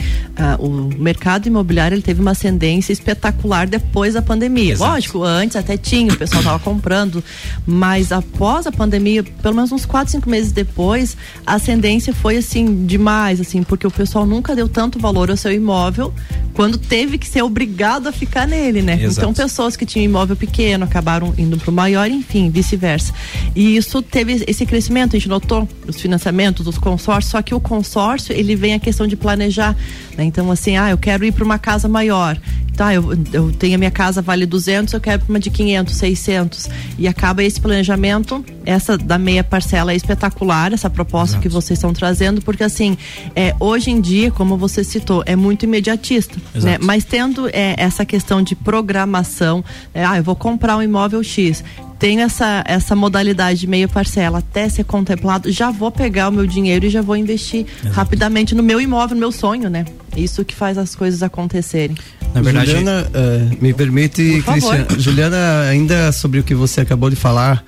uh, 0.59 0.63
o 0.63 0.89
mercado 0.97 1.47
imobiliário 1.47 1.95
ele 1.95 2.01
teve 2.01 2.21
uma 2.21 2.31
ascendência 2.31 2.93
espetacular 2.93 3.67
depois 3.67 4.13
da 4.13 4.21
pandemia. 4.21 4.73
Exato. 4.73 4.91
Lógico, 4.91 5.23
antes 5.23 5.55
até 5.55 5.77
tinha, 5.77 6.13
o 6.13 6.17
pessoal 6.17 6.41
estava 6.41 6.59
comprando, 6.59 7.23
mas 7.65 8.11
após 8.11 8.67
a 8.67 8.71
pandemia, 8.71 9.23
pelo 9.23 9.55
menos 9.55 9.71
uns 9.71 9.85
4, 9.85 10.11
5 10.11 10.29
meses 10.29 10.51
depois, 10.51 11.17
a 11.45 11.55
ascendência 11.55 12.13
foi 12.13 12.37
assim, 12.37 12.85
demais, 12.85 13.41
assim, 13.41 13.63
porque 13.63 13.87
o 13.87 13.91
pessoal 13.91 14.25
nunca 14.25 14.55
deu 14.55 14.67
tanto 14.67 14.99
valor 14.99 15.29
ao 15.31 15.37
seu 15.37 15.51
imóvel 15.51 16.13
quando 16.53 16.77
teve 16.77 17.17
que 17.17 17.27
ser 17.27 17.41
obrigado 17.41 18.07
a 18.07 18.11
ficar 18.11 18.47
nele, 18.47 18.81
né? 18.81 19.01
Exato. 19.01 19.19
Então, 19.19 19.33
pessoas 19.33 19.75
que 19.75 19.85
tinham 19.85 20.05
imóvel 20.05 20.35
pequeno 20.35 20.83
acabaram 20.83 21.33
indo 21.37 21.57
para 21.57 21.71
o 21.71 21.73
maior, 21.73 22.09
enfim, 22.11 22.49
vice-versa. 22.49 23.13
E 23.55 23.77
isso 23.77 24.01
teve 24.01 24.43
esse 24.45 24.65
crescimento, 24.65 25.15
a 25.15 25.19
gente 25.19 25.29
notou 25.29 25.67
os 25.87 25.95
financiamentos, 26.09 26.65
os 26.65 26.77
consórcios, 26.77 27.31
só 27.31 27.41
que 27.41 27.53
o 27.53 27.59
consórcio, 27.59 28.33
ele 28.33 28.55
vem 28.55 28.73
a 28.73 28.79
questão 28.79 29.05
de 29.05 29.15
planejar, 29.15 29.75
né? 30.17 30.23
Então, 30.23 30.49
assim, 30.51 30.75
ah, 30.75 30.89
eu 30.89 30.97
quero 30.97 31.23
ir 31.23 31.31
para 31.31 31.45
uma 31.45 31.59
casa 31.59 31.87
maior 31.87 32.37
tá, 32.79 32.93
eu, 32.93 33.11
eu 33.33 33.51
tenho 33.51 33.75
a 33.75 33.77
minha 33.77 33.91
casa 33.91 34.21
vale 34.21 34.45
200, 34.45 34.93
eu 34.93 35.01
quero 35.01 35.21
uma 35.27 35.37
de 35.37 35.49
500, 35.49 35.93
600 35.93 36.69
e 36.97 37.09
acaba 37.09 37.43
esse 37.43 37.59
planejamento, 37.59 38.43
essa 38.65 38.97
da 38.97 39.17
meia 39.17 39.43
parcela 39.43 39.91
é 39.91 39.97
espetacular, 39.97 40.71
essa 40.71 40.89
proposta 40.89 41.33
Exato. 41.33 41.41
que 41.41 41.49
vocês 41.49 41.77
estão 41.77 41.91
trazendo, 41.91 42.41
porque 42.41 42.63
assim, 42.63 42.97
é, 43.35 43.53
hoje 43.59 43.91
em 43.91 43.99
dia, 43.99 44.31
como 44.31 44.55
você 44.55 44.81
citou, 44.81 45.21
é 45.25 45.35
muito 45.35 45.63
imediatista, 45.63 46.37
né? 46.55 46.77
Mas 46.79 47.03
tendo 47.03 47.49
é, 47.49 47.75
essa 47.77 48.05
questão 48.05 48.41
de 48.41 48.55
programação, 48.55 49.61
é, 49.93 50.05
ah, 50.05 50.15
eu 50.15 50.23
vou 50.23 50.35
comprar 50.35 50.77
um 50.77 50.81
imóvel 50.81 51.21
X, 51.21 51.61
tenho 51.99 52.21
essa, 52.21 52.63
essa 52.65 52.95
modalidade 52.95 53.59
de 53.59 53.67
meia 53.67 53.87
parcela 53.87 54.39
até 54.39 54.69
ser 54.69 54.85
contemplado, 54.85 55.51
já 55.51 55.69
vou 55.69 55.91
pegar 55.91 56.29
o 56.29 56.31
meu 56.31 56.47
dinheiro 56.47 56.85
e 56.85 56.89
já 56.89 57.01
vou 57.01 57.17
investir 57.17 57.65
Exato. 57.81 57.93
rapidamente 57.93 58.55
no 58.55 58.63
meu 58.63 58.79
imóvel, 58.79 59.15
no 59.15 59.19
meu 59.19 59.31
sonho, 59.31 59.69
né? 59.69 59.85
Isso 60.15 60.45
que 60.45 60.55
faz 60.55 60.77
as 60.77 60.95
coisas 60.95 61.21
acontecerem. 61.21 61.95
Na 62.33 62.41
verdade, 62.41 62.71
Juliana, 62.71 63.07
uh, 63.07 63.63
me 63.63 63.73
permite, 63.73 64.41
Cristian, 64.43 64.87
Juliana, 64.97 65.61
ainda 65.69 66.11
sobre 66.11 66.39
o 66.39 66.43
que 66.43 66.55
você 66.55 66.81
acabou 66.81 67.09
de 67.09 67.15
falar, 67.15 67.63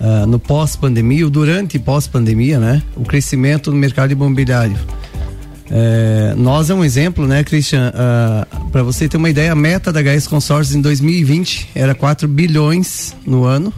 uh, 0.00 0.26
no 0.26 0.38
pós-pandemia, 0.38 1.24
ou 1.24 1.30
durante 1.30 1.78
pós-pandemia, 1.78 2.58
né? 2.58 2.82
O 2.96 3.04
crescimento 3.04 3.70
no 3.70 3.76
mercado 3.76 4.10
imobiliário. 4.10 4.76
É, 5.70 6.34
nós 6.36 6.68
é 6.68 6.74
um 6.74 6.84
exemplo, 6.84 7.26
né, 7.26 7.44
Christian? 7.44 7.90
Uh, 7.90 7.94
ah, 7.94 8.46
Para 8.72 8.82
você 8.82 9.08
ter 9.08 9.16
uma 9.16 9.30
ideia, 9.30 9.52
a 9.52 9.54
meta 9.54 9.92
da 9.92 10.00
HS 10.02 10.26
Consórcios 10.26 10.74
em 10.74 10.80
2020 10.80 11.70
era 11.74 11.94
4 11.94 12.26
bilhões 12.26 13.14
no 13.24 13.44
ano. 13.44 13.72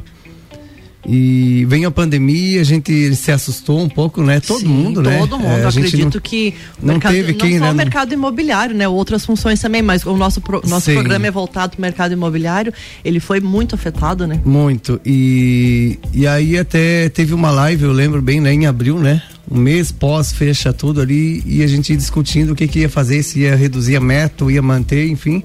E 1.06 1.64
vem 1.68 1.84
a 1.84 1.90
pandemia, 1.90 2.60
a 2.60 2.64
gente 2.64 3.14
se 3.16 3.32
assustou 3.32 3.80
um 3.80 3.88
pouco, 3.88 4.22
né? 4.22 4.38
Todo 4.38 4.60
Sim, 4.60 4.68
mundo, 4.68 5.02
né? 5.02 5.18
Todo 5.18 5.38
mundo. 5.38 5.50
É, 5.50 5.66
acredito 5.66 6.14
não, 6.14 6.20
que 6.20 6.54
não 6.80 6.94
mercado, 6.94 7.12
teve 7.12 7.34
quem, 7.34 7.52
não 7.52 7.58
só 7.58 7.64
né? 7.64 7.70
o 7.72 7.74
mercado 7.74 8.14
imobiliário, 8.14 8.74
né? 8.74 8.86
Outras 8.86 9.26
funções 9.26 9.60
também, 9.60 9.82
mas 9.82 10.06
o 10.06 10.16
nosso 10.16 10.40
pro, 10.40 10.62
nosso 10.66 10.92
programa 10.92 11.26
é 11.26 11.30
voltado 11.30 11.70
para 11.72 11.78
o 11.78 11.82
mercado 11.82 12.12
imobiliário. 12.12 12.72
Ele 13.04 13.18
foi 13.18 13.40
muito 13.40 13.74
afetado, 13.74 14.26
né? 14.28 14.40
Muito. 14.44 15.00
E 15.04 15.98
e 16.12 16.26
aí 16.26 16.56
até 16.56 17.08
teve 17.08 17.34
uma 17.34 17.50
live, 17.50 17.82
eu 17.82 17.92
lembro 17.92 18.22
bem, 18.22 18.40
né? 18.40 18.52
Em 18.52 18.66
abril, 18.66 18.98
né? 18.98 19.22
Um 19.50 19.58
mês 19.58 19.90
pós 19.90 20.32
fecha 20.32 20.72
tudo 20.72 21.00
ali 21.00 21.42
e 21.44 21.64
a 21.64 21.66
gente 21.66 21.96
discutindo 21.96 22.52
o 22.52 22.54
que 22.54 22.68
que 22.68 22.78
ia 22.80 22.88
fazer, 22.88 23.24
se 23.24 23.40
ia 23.40 23.56
reduzir 23.56 23.96
a 23.96 24.00
meta, 24.00 24.50
ia 24.50 24.62
manter, 24.62 25.08
enfim. 25.08 25.42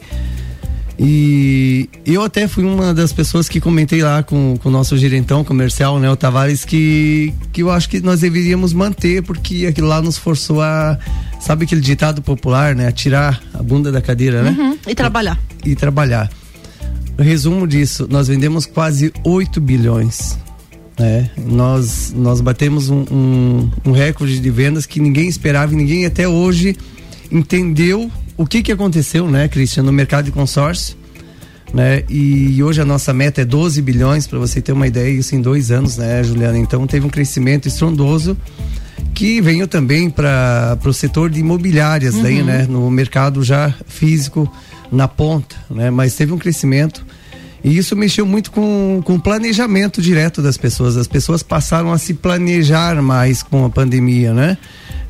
E 1.00 1.88
eu 2.06 2.24
até 2.24 2.48
fui 2.48 2.64
uma 2.64 2.92
das 2.92 3.14
pessoas 3.14 3.48
que 3.48 3.62
comentei 3.62 4.02
lá 4.02 4.24
com, 4.24 4.58
com 4.58 4.70
o 4.70 4.72
nosso 4.72 4.98
gerentão 4.98 5.44
comercial, 5.44 6.00
né, 6.00 6.10
o 6.10 6.16
Tavares, 6.16 6.66
que, 6.66 7.34
que 7.54 7.62
eu 7.62 7.70
acho 7.70 7.88
que 7.88 8.00
nós 8.00 8.22
deveríamos 8.22 8.74
manter, 8.74 9.22
porque 9.22 9.68
aquilo 9.68 9.88
lá 9.88 10.02
nos 10.02 10.18
forçou 10.18 10.62
a. 10.62 10.98
Sabe 11.40 11.66
aquele 11.66 11.82
ditado 11.82 12.22
popular, 12.22 12.76
né? 12.76 12.88
A 12.88 12.92
tirar 12.92 13.40
a 13.54 13.62
bunda 13.62 13.92
da 13.92 14.02
cadeira, 14.02 14.42
né? 14.42 14.56
Uhum, 14.58 14.78
e 14.88 14.96
trabalhar. 14.96 15.40
E, 15.64 15.72
e 15.72 15.76
trabalhar. 15.76 16.32
Resumo 17.20 17.68
disso, 17.68 18.08
nós 18.10 18.28
vendemos 18.28 18.66
quase 18.66 19.14
8 19.24 19.62
bilhões. 19.62 20.38
Né? 20.98 21.30
Nós, 21.38 22.12
nós 22.16 22.42
batemos 22.42 22.90
um, 22.90 23.06
um, 23.12 23.72
um 23.86 23.92
recorde 23.92 24.40
de 24.40 24.50
vendas 24.50 24.86
que 24.88 25.00
ninguém 25.00 25.28
esperava 25.28 25.74
e 25.74 25.76
ninguém 25.76 26.06
até 26.06 26.28
hoje 26.28 26.76
entendeu 27.32 28.12
o 28.38 28.46
que 28.46 28.62
que 28.62 28.72
aconteceu, 28.72 29.30
né, 29.30 29.48
Cristian, 29.48 29.84
no 29.84 29.92
mercado 29.92 30.26
de 30.26 30.32
consórcio, 30.32 30.96
né? 31.74 32.04
E 32.08 32.62
hoje 32.64 32.82
a 32.82 32.86
nossa 32.86 33.14
meta 33.14 33.42
é 33.42 33.46
12 33.46 33.82
bilhões, 33.82 34.26
para 34.28 34.40
você 34.40 34.62
ter 34.62 34.72
uma 34.72 34.88
ideia, 34.88 35.10
isso 35.10 35.36
em 35.36 35.42
dois 35.42 35.72
anos, 35.72 35.98
né, 35.98 36.24
Juliana? 36.24 36.58
Então 36.58 36.86
teve 36.88 37.06
um 37.06 37.10
crescimento 37.10 37.68
estrondoso 37.68 38.38
que 39.14 39.42
veio 39.42 39.68
também 39.68 40.10
para 40.10 40.78
o 40.86 40.94
setor 40.94 41.30
de 41.30 41.40
imobiliárias, 41.40 42.16
uhum. 42.16 42.24
daí, 42.24 42.44
né, 42.44 42.68
no 42.70 42.90
mercado 42.90 43.44
já 43.44 43.74
físico 43.88 44.52
na 44.92 45.08
ponta, 45.08 45.56
né? 45.70 45.90
Mas 45.90 46.16
teve 46.16 46.32
um 46.32 46.38
crescimento 46.38 47.06
e 47.64 47.78
isso 47.78 47.96
mexeu 47.96 48.26
muito 48.26 48.52
com, 48.52 49.02
com 49.04 49.16
o 49.16 49.20
planejamento 49.20 50.02
direto 50.02 50.42
das 50.42 50.58
pessoas. 50.58 50.96
As 50.96 51.08
pessoas 51.08 51.44
passaram 51.44 51.92
a 51.92 51.98
se 51.98 52.14
planejar 52.14 53.02
mais 53.02 53.44
com 53.44 53.66
a 53.66 53.70
pandemia, 53.70 54.34
né? 54.34 54.58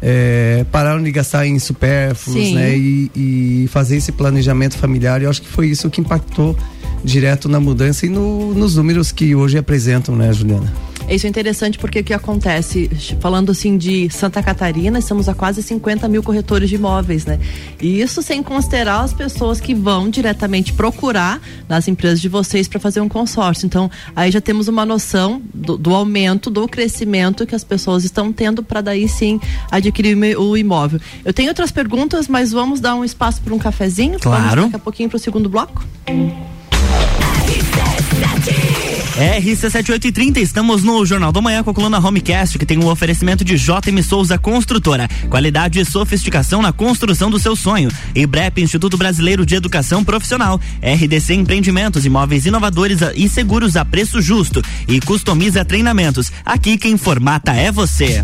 É, 0.02 0.66
pararam 0.72 1.02
de 1.02 1.12
gastar 1.12 1.46
em 1.46 1.58
supérfluos, 1.60 2.48
Sim. 2.48 2.56
né? 2.56 2.78
E, 2.78 3.12
e, 3.16 3.68
fazer 3.70 3.98
esse 3.98 4.12
planejamento 4.12 4.78
familiar. 4.78 5.22
Eu 5.22 5.30
acho 5.30 5.42
que 5.42 5.48
foi 5.48 5.68
isso 5.68 5.90
que 5.90 6.02
impactou 6.02 6.58
direto 7.04 7.48
na 7.48 7.60
mudança 7.60 8.06
e 8.06 8.10
no, 8.10 8.54
nos 8.54 8.76
números 8.76 9.12
que 9.12 9.36
hoje 9.36 9.58
apresentam, 9.58 10.16
né, 10.16 10.32
Juliana? 10.34 10.74
Isso 11.10 11.26
é 11.26 11.30
interessante 11.30 11.78
porque 11.78 12.00
o 12.02 12.04
que 12.04 12.14
acontece, 12.14 12.90
falando 13.22 13.52
assim 13.52 13.78
de 13.78 14.10
Santa 14.10 14.44
Catarina, 14.44 15.00
estamos 15.00 15.30
a 15.30 15.34
quase 15.34 15.64
50 15.64 16.08
mil 16.10 16.22
corretores 16.22 16.70
de 16.70 16.76
imóveis, 16.76 17.26
né? 17.26 17.40
E 17.82 18.02
isso 18.02 18.22
sem 18.22 18.44
considerar 18.44 19.02
as 19.02 19.14
pessoas 19.14 19.62
que 19.62 19.74
vão 19.74 20.10
diretamente 20.10 20.74
procurar 20.74 21.40
nas 21.68 21.88
empresas 21.88 22.20
de 22.20 22.28
vocês 22.28 22.68
para 22.68 22.80
fazer 22.80 23.00
um 23.00 23.08
consórcio. 23.08 23.66
Então, 23.66 23.90
aí 24.16 24.30
já 24.32 24.42
temos 24.42 24.68
uma 24.68 24.86
noção 24.86 25.42
do, 25.54 25.78
do 25.78 25.96
aumento, 25.96 26.50
do 26.50 26.68
crescimento 26.68 27.46
que 27.46 27.56
as 27.56 27.64
pessoas 27.64 28.04
estão 28.04 28.34
tendo 28.34 28.62
para 28.62 28.82
daí 28.82 29.08
sim 29.08 29.40
adquirir 29.72 30.18
o 30.38 30.58
imóvel. 30.58 31.00
Eu 31.24 31.34
tenho 31.34 31.50
outras 31.50 31.72
perguntas, 31.72 32.28
mas 32.28 32.52
vamos 32.52 32.82
dar 32.82 32.96
um 32.96 33.06
espaço 33.06 33.42
para 33.42 33.54
um 33.54 33.60
cafezinho? 33.60 34.20
Claro. 34.20 34.42
Vamos 34.44 34.66
daqui 34.66 34.76
a 34.76 34.80
pouquinho 34.80 35.10
para 35.10 35.18
o 35.18 35.20
segundo 35.20 35.48
bloco? 35.48 35.86
RC7830, 39.18 40.38
estamos 40.38 40.84
no 40.84 41.04
Jornal 41.04 41.32
da 41.32 41.42
Manhã 41.42 41.64
com 41.64 41.72
a 41.72 41.74
coluna 41.74 41.98
Homecast, 41.98 42.60
que 42.60 42.66
tem 42.68 42.78
um 42.78 42.88
oferecimento 42.88 43.44
de 43.44 43.58
JM 43.58 44.04
Souza 44.04 44.38
Construtora. 44.38 45.08
Qualidade 45.28 45.80
e 45.80 45.86
sofisticação 45.86 46.62
na 46.62 46.72
construção 46.72 47.32
do 47.32 47.40
seu 47.40 47.56
sonho. 47.56 47.90
IBREP, 48.14 48.62
Instituto 48.62 48.96
Brasileiro 48.96 49.44
de 49.44 49.56
Educação 49.56 50.04
Profissional. 50.04 50.62
RDC 50.84 51.34
Empreendimentos, 51.34 52.06
imóveis 52.06 52.46
inovadores 52.46 53.00
e 53.16 53.28
seguros 53.28 53.76
a 53.76 53.84
preço 53.84 54.22
justo. 54.22 54.62
E 54.88 55.00
customiza 55.00 55.66
treinamentos. 55.66 56.32
Aqui 56.46 56.78
quem 56.78 56.96
formata 56.96 57.54
é 57.54 57.72
você. 57.72 58.24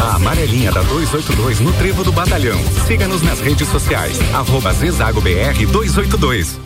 A 0.00 0.16
amarelinha 0.16 0.70
da 0.70 0.82
282 0.82 1.60
no 1.60 1.72
Trevo 1.72 2.04
do 2.04 2.12
Batalhão. 2.12 2.58
Siga-nos 2.86 3.22
nas 3.22 3.40
redes 3.40 3.68
sociais. 3.68 4.18
Arroba 4.34 4.72
Zezago 4.72 5.20
BR 5.20 5.66
282. 5.70 6.58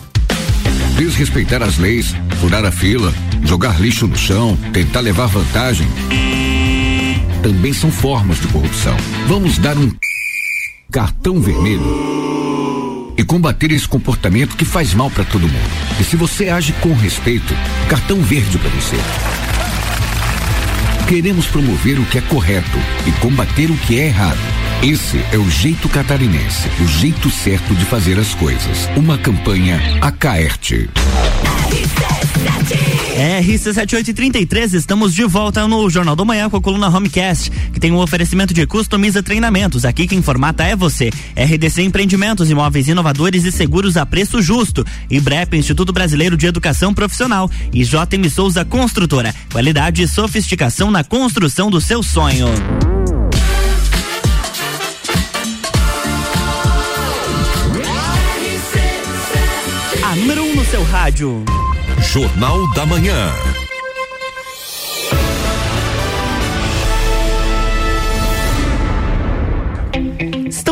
Desrespeitar 0.96 1.62
as 1.62 1.78
leis, 1.78 2.14
furar 2.40 2.64
a 2.64 2.70
fila, 2.70 3.12
jogar 3.44 3.80
lixo 3.80 4.06
no 4.06 4.16
chão, 4.16 4.58
tentar 4.72 5.00
levar 5.00 5.26
vantagem. 5.26 5.88
Também 7.42 7.72
são 7.72 7.90
formas 7.90 8.38
de 8.40 8.48
corrupção. 8.48 8.96
Vamos 9.26 9.58
dar 9.58 9.78
um 9.78 9.90
cartão 10.90 11.40
vermelho 11.40 12.10
e 13.16 13.24
combater 13.24 13.70
esse 13.70 13.86
comportamento 13.86 14.56
que 14.56 14.64
faz 14.64 14.92
mal 14.94 15.10
para 15.10 15.24
todo 15.24 15.42
mundo. 15.42 15.70
E 16.00 16.04
se 16.04 16.16
você 16.16 16.48
age 16.48 16.72
com 16.80 16.92
respeito, 16.94 17.54
cartão 17.88 18.20
verde 18.22 18.58
para 18.58 18.70
você. 18.70 18.96
Queremos 21.10 21.48
promover 21.48 21.98
o 21.98 22.04
que 22.04 22.18
é 22.18 22.20
correto 22.20 22.78
e 23.04 23.10
combater 23.20 23.68
o 23.68 23.76
que 23.76 23.98
é 23.98 24.06
errado. 24.06 24.38
Esse 24.80 25.18
é 25.32 25.36
o 25.36 25.50
jeito 25.50 25.88
catarinense, 25.88 26.68
o 26.80 26.86
jeito 26.86 27.28
certo 27.28 27.74
de 27.74 27.84
fazer 27.84 28.16
as 28.16 28.32
coisas. 28.32 28.88
Uma 28.96 29.18
campanha 29.18 29.80
Acaerte. 30.00 30.88
RC7833, 33.20 34.74
estamos 34.74 35.14
de 35.14 35.24
volta 35.24 35.66
no 35.68 35.90
Jornal 35.90 36.16
do 36.16 36.24
Manhã 36.24 36.48
com 36.48 36.56
a 36.56 36.60
coluna 36.60 36.88
Homecast, 36.88 37.50
que 37.72 37.78
tem 37.78 37.92
um 37.92 37.98
oferecimento 37.98 38.54
de 38.54 38.66
customiza 38.66 39.22
treinamentos. 39.22 39.84
Aqui 39.84 40.06
quem 40.06 40.22
formata 40.22 40.64
é 40.64 40.74
você. 40.74 41.10
RDC 41.36 41.82
Empreendimentos, 41.82 42.48
imóveis 42.48 42.88
inovadores 42.88 43.44
e 43.44 43.52
seguros 43.52 43.96
a 43.98 44.06
preço 44.06 44.40
justo. 44.40 44.86
IBREP, 45.10 45.56
Instituto 45.56 45.92
Brasileiro 45.92 46.36
de 46.36 46.46
Educação 46.46 46.94
Profissional. 46.94 47.50
E 47.72 47.84
JM 47.84 48.30
Souza 48.30 48.64
Construtora. 48.64 49.34
Qualidade 49.52 50.02
e 50.02 50.08
sofisticação 50.08 50.90
na 50.90 51.04
construção 51.04 51.70
do 51.70 51.80
seu 51.80 52.02
sonho. 52.02 52.46
A 60.02 60.16
número 60.16 60.42
1 60.42 60.50
um 60.50 60.54
no 60.56 60.64
seu 60.64 60.82
rádio. 60.84 61.44
Jornal 62.02 62.66
da 62.74 62.86
Manhã. 62.86 63.49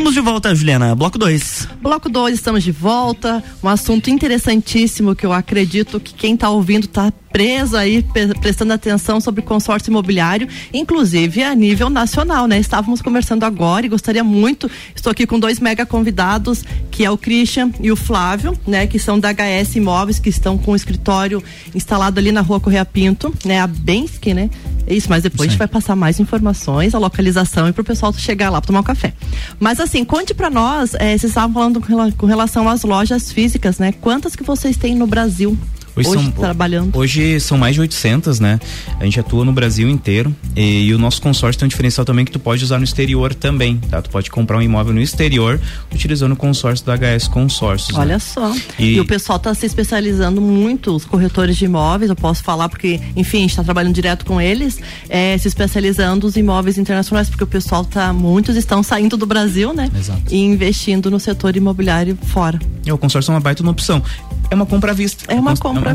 Estamos 0.09 0.25
de 0.25 0.31
volta, 0.33 0.55
Juliana. 0.55 0.95
Bloco 0.95 1.19
2. 1.19 1.69
Bloco 1.83 2.09
2, 2.09 2.37
estamos 2.37 2.65
de 2.65 2.73
volta. 2.73 3.45
Um 3.63 3.69
assunto 3.69 4.09
interessantíssimo 4.09 5.15
que 5.15 5.27
eu 5.27 5.35
acredito 5.35 6.01
que 6.01 6.15
quem 6.15 6.33
está 6.33 6.49
ouvindo 6.49 6.85
está 6.85 7.13
preso 7.31 7.77
aí, 7.77 8.03
prestando 8.41 8.73
atenção 8.73 9.21
sobre 9.21 9.43
consórcio 9.43 9.91
imobiliário, 9.91 10.49
inclusive 10.73 11.43
a 11.43 11.55
nível 11.55 11.91
nacional, 11.91 12.47
né? 12.47 12.59
Estávamos 12.59 13.03
conversando 13.03 13.45
agora 13.45 13.85
e 13.85 13.89
gostaria 13.91 14.25
muito, 14.25 14.71
estou 14.97 15.11
aqui 15.11 15.27
com 15.27 15.39
dois 15.39 15.61
mega 15.61 15.85
convidados, 15.85 16.65
que 16.91 17.05
é 17.05 17.11
o 17.11 17.19
Christian 17.19 17.71
e 17.79 17.93
o 17.93 17.97
Flávio, 17.97 18.59
né? 18.67 18.87
Que 18.87 18.99
são 18.99 19.21
da 19.21 19.29
HS 19.31 19.77
Imóveis, 19.77 20.19
que 20.19 20.31
estão 20.31 20.57
com 20.57 20.73
o 20.73 20.77
escritório 20.77 21.45
instalado 21.75 22.19
ali 22.19 22.33
na 22.33 22.41
rua 22.41 22.59
Correia 22.59 22.87
Pinto, 22.87 23.31
né? 23.45 23.61
A 23.61 23.67
Bensky, 23.67 24.33
né? 24.33 24.49
É 24.89 24.95
isso, 24.95 25.07
mas 25.11 25.23
depois 25.23 25.43
Sim. 25.43 25.49
a 25.49 25.51
gente 25.51 25.59
vai 25.59 25.69
passar 25.69 25.95
mais 25.95 26.19
informações, 26.19 26.95
a 26.95 26.99
localização 26.99 27.69
e 27.69 27.73
para 27.75 27.83
o 27.83 27.85
pessoal 27.85 28.11
chegar 28.15 28.49
lá 28.49 28.59
para 28.59 28.69
tomar 28.69 28.81
um 28.81 28.85
café. 28.85 29.13
Mas 29.61 29.81
assim, 29.81 30.03
conte 30.03 30.33
para 30.33 30.49
nós, 30.49 30.95
eh, 30.95 31.11
vocês 31.19 31.25
estavam 31.25 31.53
falando 31.53 31.81
com 32.17 32.25
relação 32.25 32.67
às 32.67 32.83
lojas 32.85 33.31
físicas, 33.31 33.79
né? 33.79 33.93
Quantas 33.93 34.35
que 34.35 34.43
vocês 34.43 34.79
têm 34.79 34.95
no 34.95 35.07
Brasil? 35.07 35.59
Hoje, 35.99 36.09
hoje 36.09 36.23
são, 36.23 36.33
trabalhando? 36.33 36.97
Hoje 36.97 37.41
são 37.41 37.57
mais 37.57 37.75
de 37.75 37.81
800, 37.81 38.41
né? 38.41 38.61
A 38.99 39.05
gente 39.05 39.21
atua 39.21 39.45
no 39.45 39.53
Brasil 39.53 39.89
inteiro 39.89 40.35
e, 40.57 40.87
e, 40.87 40.95
o 40.95 40.99
nosso 40.99 41.21
consórcio 41.21 41.59
tem 41.59 41.67
um 41.67 41.69
diferencial 41.69 42.05
também 42.05 42.25
que 42.25 42.33
tu 42.33 42.39
pode 42.39 42.63
usar 42.63 42.79
no 42.79 42.85
exterior 42.85 43.35
também, 43.35 43.79
tá? 43.79 44.03
Tu 44.03 44.11
pode 44.11 44.31
comprar 44.31 44.59
um 44.59 44.63
imóvel 44.63 44.95
no 44.95 45.01
exterior 45.01 45.61
utilizando 45.93 46.33
o 46.33 46.37
consórcio 46.37 46.85
da 46.85 46.97
HS 46.97 47.29
Consórcios. 47.29 47.97
Olha 47.97 48.15
né? 48.15 48.19
só. 48.19 48.53
E, 48.79 48.95
e 48.95 49.01
o 49.01 49.05
pessoal 49.05 49.37
está 49.37 49.55
se 49.55 49.67
especializando 49.67 50.41
muito, 50.41 50.95
os 50.95 51.05
corretores 51.05 51.57
de 51.57 51.65
imóveis, 51.65 52.11
eu 52.11 52.17
posso 52.17 52.43
falar 52.43 52.69
porque, 52.69 53.01
enfim, 53.17 53.39
a 53.39 53.41
gente 53.43 53.51
está 53.51 53.65
trabalhando 53.65 53.95
direto 53.95 54.25
com 54.25 54.41
eles, 54.41 54.79
é, 55.09 55.37
se 55.39 55.49
especializando 55.49 56.27
os 56.27 56.37
imóveis 56.37 56.79
internacionais, 56.79 57.29
porque 57.29 57.45
o 57.45 57.47
pessoal 57.47 57.85
tá, 57.85 58.13
muitos 58.13 58.57
estão 58.57 58.83
saindo 58.83 59.17
do 59.17 59.27
Brasil, 59.27 59.73
né? 59.73 59.91
Exato. 59.97 60.23
E 60.31 60.39
investindo 60.39 61.11
no 61.11 61.21
setor 61.21 61.57
imobiliário 61.57 62.17
fora. 62.23 62.59
E 62.85 62.93
o 62.93 62.99
consórcio 62.99 63.31
é 63.31 63.35
uma 63.35 63.41
baita 63.41 63.63
opção. 63.69 64.03
É 64.51 64.55
uma 64.55 64.67
compra 64.67 64.93
à 64.93 64.95
vista. 64.95 65.25
É 65.33 65.35
uma 65.35 65.57
compra 65.57 65.91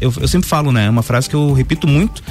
eu, 0.00 0.12
eu 0.20 0.28
sempre 0.28 0.48
falo, 0.48 0.70
né? 0.70 0.86
É 0.86 0.90
uma 0.90 1.02
frase 1.02 1.28
que 1.28 1.34
eu 1.34 1.52
repito 1.52 1.86
muito. 1.86 2.22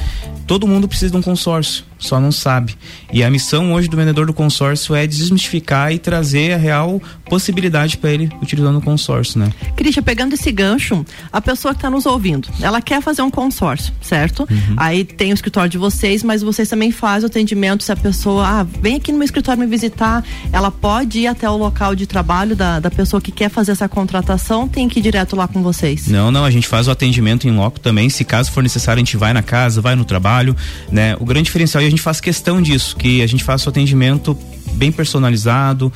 Todo 0.45 0.67
mundo 0.67 0.87
precisa 0.87 1.11
de 1.11 1.17
um 1.17 1.21
consórcio, 1.21 1.83
só 1.97 2.19
não 2.19 2.31
sabe. 2.31 2.75
E 3.11 3.23
a 3.23 3.29
missão 3.29 3.73
hoje 3.73 3.87
do 3.87 3.97
vendedor 3.97 4.25
do 4.25 4.33
consórcio 4.33 4.95
é 4.95 5.07
desmistificar 5.07 5.91
e 5.91 5.99
trazer 5.99 6.53
a 6.53 6.57
real 6.57 7.01
possibilidade 7.29 7.97
para 7.97 8.11
ele 8.11 8.31
utilizando 8.41 8.77
o 8.77 8.81
consórcio, 8.81 9.39
né? 9.39 9.51
Cristian, 9.75 10.03
pegando 10.03 10.33
esse 10.33 10.51
gancho, 10.51 11.05
a 11.31 11.41
pessoa 11.41 11.73
que 11.73 11.79
está 11.79 11.89
nos 11.89 12.05
ouvindo, 12.05 12.47
ela 12.61 12.81
quer 12.81 13.01
fazer 13.01 13.21
um 13.21 13.29
consórcio, 13.29 13.93
certo? 14.01 14.47
Uhum. 14.49 14.75
Aí 14.77 15.03
tem 15.03 15.31
o 15.31 15.33
escritório 15.33 15.69
de 15.69 15.77
vocês, 15.77 16.23
mas 16.23 16.41
vocês 16.41 16.69
também 16.69 16.91
fazem 16.91 17.27
o 17.27 17.27
atendimento 17.27 17.83
se 17.83 17.91
a 17.91 17.95
pessoa, 17.95 18.45
ah, 18.45 18.63
vem 18.63 18.95
aqui 18.95 19.11
no 19.11 19.17
meu 19.17 19.25
escritório 19.25 19.59
me 19.59 19.67
visitar, 19.67 20.23
ela 20.51 20.71
pode 20.71 21.19
ir 21.19 21.27
até 21.27 21.49
o 21.49 21.57
local 21.57 21.95
de 21.95 22.05
trabalho 22.05 22.55
da, 22.55 22.79
da 22.79 22.89
pessoa 22.89 23.21
que 23.21 23.31
quer 23.31 23.49
fazer 23.49 23.71
essa 23.73 23.87
contratação, 23.87 24.67
tem 24.67 24.87
que 24.87 24.99
ir 24.99 25.01
direto 25.01 25.35
lá 25.35 25.47
com 25.47 25.61
vocês? 25.61 26.07
Não, 26.07 26.31
não, 26.31 26.45
a 26.45 26.51
gente 26.51 26.67
faz 26.67 26.87
o 26.87 26.91
atendimento 26.91 27.47
em 27.47 27.51
loco 27.51 27.79
também, 27.79 28.09
se 28.09 28.23
caso 28.23 28.51
for 28.51 28.63
necessário 28.63 28.99
a 28.99 29.03
gente 29.03 29.17
vai 29.17 29.33
na 29.33 29.43
casa, 29.43 29.81
vai 29.81 29.95
no 29.95 30.05
trabalho, 30.05 30.55
né? 30.91 31.15
O 31.19 31.25
grande 31.25 31.45
diferencial, 31.45 31.83
a 31.87 31.89
gente 31.89 32.01
faz 32.01 32.19
questão 32.19 32.61
disso, 32.61 32.95
que 32.95 33.21
a 33.21 33.27
gente 33.27 33.43
faça 33.43 33.67
o 33.67 33.69
atendimento 33.69 34.37
bem 34.73 34.91
personalizado, 34.91 35.91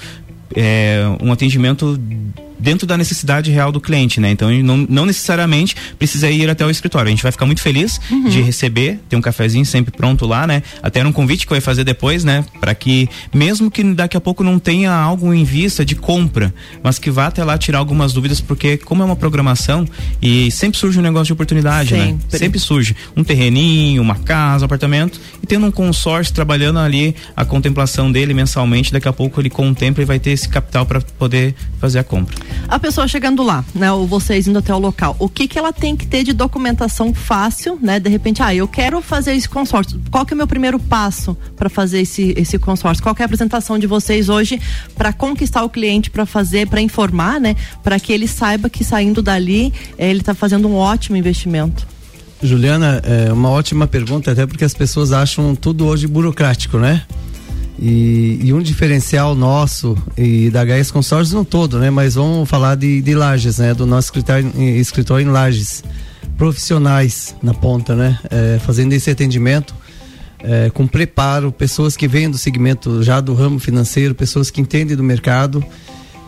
é, 0.55 1.03
um 1.21 1.31
atendimento 1.31 1.99
dentro 2.61 2.85
da 2.85 2.97
necessidade 2.97 3.51
real 3.51 3.71
do 3.71 3.81
cliente, 3.81 4.19
né? 4.19 4.31
Então 4.31 4.49
não, 4.63 4.77
não 4.77 5.05
necessariamente 5.05 5.75
precisa 5.97 6.29
ir 6.29 6.49
até 6.49 6.65
o 6.65 6.69
escritório. 6.69 7.07
A 7.07 7.11
gente 7.11 7.23
vai 7.23 7.31
ficar 7.31 7.45
muito 7.45 7.61
feliz 7.61 7.99
uhum. 8.09 8.29
de 8.29 8.41
receber, 8.41 8.99
ter 9.09 9.15
um 9.15 9.21
cafezinho 9.21 9.65
sempre 9.65 9.91
pronto 9.91 10.25
lá, 10.25 10.45
né? 10.45 10.61
Até 10.81 11.05
um 11.05 11.11
convite 11.11 11.47
que 11.47 11.53
eu 11.53 11.55
ia 11.55 11.61
fazer 11.61 11.83
depois, 11.83 12.23
né? 12.23 12.45
Para 12.59 12.75
que 12.75 13.09
mesmo 13.33 13.71
que 13.71 13.83
daqui 13.83 14.15
a 14.15 14.21
pouco 14.21 14.43
não 14.43 14.59
tenha 14.59 14.91
algo 14.91 15.33
em 15.33 15.43
vista 15.43 15.83
de 15.83 15.95
compra, 15.95 16.53
mas 16.83 16.99
que 16.99 17.09
vá 17.09 17.27
até 17.27 17.43
lá 17.43 17.57
tirar 17.57 17.79
algumas 17.79 18.13
dúvidas, 18.13 18.39
porque 18.39 18.77
como 18.77 19.01
é 19.01 19.05
uma 19.05 19.15
programação 19.15 19.85
e 20.21 20.51
sempre 20.51 20.77
surge 20.77 20.99
um 20.99 21.01
negócio 21.01 21.27
de 21.27 21.33
oportunidade, 21.33 21.93
né? 21.93 22.05
sempre. 22.05 22.25
né? 22.31 22.39
Sempre 22.39 22.59
surge 22.59 22.95
um 23.15 23.23
terreninho, 23.23 24.01
uma 24.01 24.15
casa, 24.15 24.63
um 24.63 24.67
apartamento 24.67 25.19
e 25.41 25.47
tendo 25.47 25.65
um 25.65 25.71
consórcio 25.71 26.33
trabalhando 26.33 26.79
ali 26.79 27.15
a 27.35 27.43
contemplação 27.43 28.11
dele 28.11 28.33
mensalmente, 28.33 28.91
daqui 28.91 29.07
a 29.07 29.13
pouco 29.13 29.41
ele 29.41 29.49
contempla 29.49 30.03
e 30.03 30.05
vai 30.05 30.19
ter 30.19 30.31
esse 30.31 30.47
capital 30.47 30.85
para 30.85 31.01
poder 31.01 31.55
fazer 31.79 31.99
a 31.99 32.03
compra. 32.03 32.35
A 32.67 32.79
pessoa 32.79 33.07
chegando 33.07 33.43
lá, 33.43 33.65
né, 33.73 33.91
ou 33.91 34.07
vocês 34.07 34.47
indo 34.47 34.59
até 34.59 34.73
o 34.73 34.79
local, 34.79 35.15
o 35.19 35.27
que 35.27 35.47
que 35.47 35.59
ela 35.59 35.73
tem 35.73 35.95
que 35.95 36.07
ter 36.07 36.23
de 36.23 36.33
documentação 36.33 37.13
fácil, 37.13 37.77
né? 37.81 37.99
De 37.99 38.09
repente, 38.09 38.41
ah, 38.41 38.53
eu 38.53 38.67
quero 38.67 39.01
fazer 39.01 39.33
esse 39.33 39.49
consórcio. 39.49 39.99
Qual 40.09 40.25
que 40.25 40.33
é 40.33 40.35
o 40.35 40.37
meu 40.37 40.47
primeiro 40.47 40.79
passo 40.79 41.35
para 41.55 41.69
fazer 41.69 42.01
esse 42.01 42.33
esse 42.37 42.57
consórcio? 42.57 43.03
Qual 43.03 43.13
que 43.13 43.21
é 43.21 43.25
a 43.25 43.25
apresentação 43.25 43.77
de 43.77 43.87
vocês 43.87 44.29
hoje 44.29 44.59
para 44.95 45.11
conquistar 45.11 45.63
o 45.63 45.69
cliente, 45.69 46.09
para 46.09 46.25
fazer, 46.25 46.67
para 46.67 46.81
informar, 46.81 47.39
né, 47.39 47.55
para 47.83 47.99
que 47.99 48.13
ele 48.13 48.27
saiba 48.27 48.69
que 48.69 48.83
saindo 48.83 49.21
dali, 49.21 49.73
eh, 49.97 50.09
ele 50.09 50.19
está 50.19 50.33
fazendo 50.33 50.67
um 50.67 50.75
ótimo 50.75 51.17
investimento? 51.17 51.87
Juliana, 52.43 53.01
é 53.03 53.31
uma 53.31 53.49
ótima 53.49 53.85
pergunta, 53.85 54.31
até 54.31 54.47
porque 54.47 54.65
as 54.65 54.73
pessoas 54.73 55.11
acham 55.11 55.53
tudo 55.55 55.85
hoje 55.85 56.07
burocrático, 56.07 56.77
né? 56.77 57.03
E, 57.79 58.39
e, 58.43 58.53
um 58.53 58.61
diferencial 58.61 59.33
nosso 59.33 59.97
e 60.17 60.49
da 60.49 60.63
HS 60.63 60.91
Consórcios 60.91 61.33
no 61.33 61.43
todo, 61.43 61.79
né? 61.79 61.89
Mas 61.89 62.15
vamos 62.15 62.47
falar 62.47 62.75
de, 62.75 63.01
de 63.01 63.15
Lages, 63.15 63.57
né? 63.57 63.73
Do 63.73 63.85
nosso 63.85 64.07
escritório, 64.07 64.51
escritório 64.77 65.25
em 65.25 65.29
Lages. 65.29 65.83
Profissionais 66.37 67.35
na 67.41 67.53
ponta, 67.53 67.95
né? 67.95 68.19
É, 68.29 68.59
fazendo 68.59 68.93
esse 68.93 69.09
atendimento 69.09 69.75
é, 70.43 70.69
com 70.69 70.87
preparo, 70.87 71.51
pessoas 71.51 71.95
que 71.95 72.07
vêm 72.07 72.29
do 72.29 72.37
segmento 72.37 73.03
já 73.03 73.19
do 73.19 73.33
ramo 73.33 73.59
financeiro, 73.59 74.15
pessoas 74.15 74.49
que 74.49 74.61
entendem 74.61 74.95
do 74.95 75.03
mercado 75.03 75.63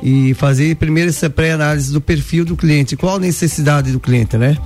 e 0.02 0.34
fazer 0.34 0.76
primeiro 0.76 1.10
essa 1.10 1.30
pré-análise 1.30 1.92
do 1.92 2.02
perfil 2.02 2.46
do 2.46 2.56
cliente, 2.56 2.96
qual 2.96 3.16
a 3.16 3.20
necessidade 3.20 3.92
do 3.92 4.00
cliente, 4.00 4.38
né? 4.38 4.58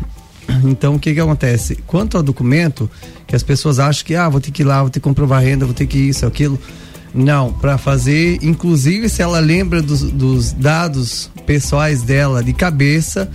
Então, 0.64 0.96
o 0.96 1.00
que 1.00 1.14
que 1.14 1.20
acontece? 1.20 1.76
Quanto 1.88 2.18
ao 2.18 2.24
documento, 2.24 2.90
que 3.26 3.36
as 3.36 3.44
pessoas 3.44 3.80
acham 3.80 4.06
que, 4.06 4.16
ah, 4.16 4.28
vou 4.30 4.42
ter 4.42 4.52
que 4.52 4.64
ir 4.64 4.66
lá, 4.66 4.82
vou 4.82 4.90
ter 4.90 5.00
que 5.00 5.04
comprovar 5.04 5.44
renda, 5.44 5.66
vou 5.66 5.74
ter 5.74 5.86
que 5.86 5.98
isso, 5.98 6.26
aquilo. 6.26 6.60
Não, 7.14 7.52
para 7.52 7.78
fazer, 7.78 8.38
inclusive 8.44 9.10
se 9.10 9.22
ela 9.22 9.40
lembra 9.40 9.82
dos, 9.82 10.04
dos, 10.04 10.52
dados 10.52 11.32
pessoais 11.46 12.04
dela 12.04 12.44
de 12.44 12.54
cabeça, 12.54 13.30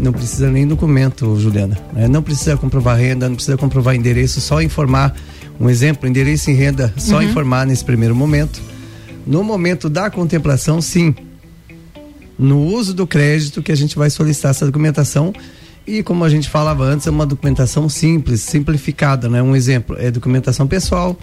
não 0.00 0.12
precisa 0.12 0.50
nem 0.50 0.66
documento, 0.66 1.38
Juliana. 1.38 1.78
Né? 1.92 2.08
Não 2.08 2.22
precisa 2.22 2.56
comprovar 2.56 2.96
renda, 2.96 3.28
não 3.28 3.36
precisa 3.36 3.56
comprovar 3.56 3.94
endereço, 3.94 4.40
só 4.40 4.60
informar. 4.62 5.14
Um 5.60 5.68
exemplo, 5.68 6.08
endereço 6.08 6.50
e 6.50 6.54
renda, 6.54 6.92
só 6.96 7.16
uhum. 7.16 7.22
informar 7.22 7.66
nesse 7.66 7.84
primeiro 7.84 8.14
momento. 8.14 8.60
No 9.26 9.42
momento 9.42 9.88
da 9.88 10.08
contemplação, 10.08 10.80
sim. 10.80 11.14
No 12.38 12.60
uso 12.64 12.94
do 12.94 13.06
crédito 13.06 13.60
que 13.60 13.72
a 13.72 13.76
gente 13.76 13.98
vai 13.98 14.08
solicitar 14.08 14.52
essa 14.52 14.64
documentação 14.64 15.32
e 15.88 16.02
como 16.02 16.22
a 16.22 16.28
gente 16.28 16.50
falava 16.50 16.84
antes, 16.84 17.06
é 17.06 17.10
uma 17.10 17.24
documentação 17.24 17.88
simples, 17.88 18.42
simplificada, 18.42 19.28
né? 19.28 19.42
Um 19.42 19.56
exemplo 19.56 19.96
é 19.98 20.10
documentação 20.10 20.66
pessoal, 20.66 21.18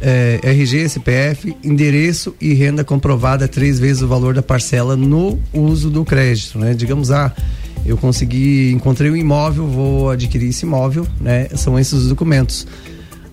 é, 0.00 0.40
RG, 0.42 0.88
CPF, 0.88 1.54
endereço 1.62 2.34
e 2.40 2.54
renda 2.54 2.82
comprovada 2.82 3.46
três 3.46 3.78
vezes 3.78 4.02
o 4.02 4.08
valor 4.08 4.32
da 4.32 4.42
parcela 4.42 4.96
no 4.96 5.38
uso 5.52 5.90
do 5.90 6.06
crédito, 6.06 6.58
né? 6.58 6.72
Digamos, 6.72 7.10
ah, 7.10 7.30
eu 7.84 7.98
consegui, 7.98 8.72
encontrei 8.72 9.10
um 9.10 9.16
imóvel, 9.16 9.66
vou 9.66 10.10
adquirir 10.10 10.48
esse 10.48 10.64
imóvel, 10.64 11.06
né? 11.20 11.48
São 11.54 11.78
esses 11.78 11.92
os 11.92 12.08
documentos. 12.08 12.66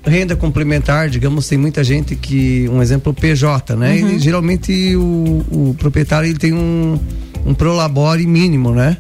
Renda 0.06 0.36
complementar, 0.36 1.10
digamos, 1.10 1.48
tem 1.48 1.58
muita 1.58 1.84
gente 1.84 2.16
que, 2.16 2.70
um 2.70 2.82
exemplo, 2.82 3.14
PJ, 3.14 3.76
né? 3.76 3.96
Uhum. 3.96 4.20
geralmente 4.20 4.96
o, 4.96 5.46
o, 5.50 5.76
proprietário 5.80 6.28
ele 6.28 6.38
tem 6.38 6.54
um, 6.54 7.00
um 7.46 7.54
prolabore 7.54 8.28
mínimo, 8.28 8.72
né? 8.72 8.98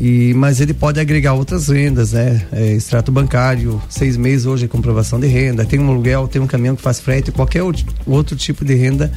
E, 0.00 0.32
mas 0.32 0.60
ele 0.60 0.72
pode 0.72 0.98
agregar 0.98 1.34
outras 1.34 1.68
rendas, 1.68 2.12
né? 2.12 2.42
É, 2.50 2.72
extrato 2.72 3.12
bancário, 3.12 3.80
seis 3.88 4.16
meses 4.16 4.46
hoje 4.46 4.64
é 4.64 4.68
comprovação 4.68 5.20
de 5.20 5.26
renda, 5.26 5.62
tem 5.66 5.78
um 5.78 5.90
aluguel, 5.90 6.26
tem 6.26 6.40
um 6.40 6.46
caminhão 6.46 6.74
que 6.74 6.80
faz 6.80 6.98
frete, 6.98 7.30
qualquer 7.30 7.62
outro 8.06 8.34
tipo 8.34 8.64
de 8.64 8.74
renda 8.74 9.12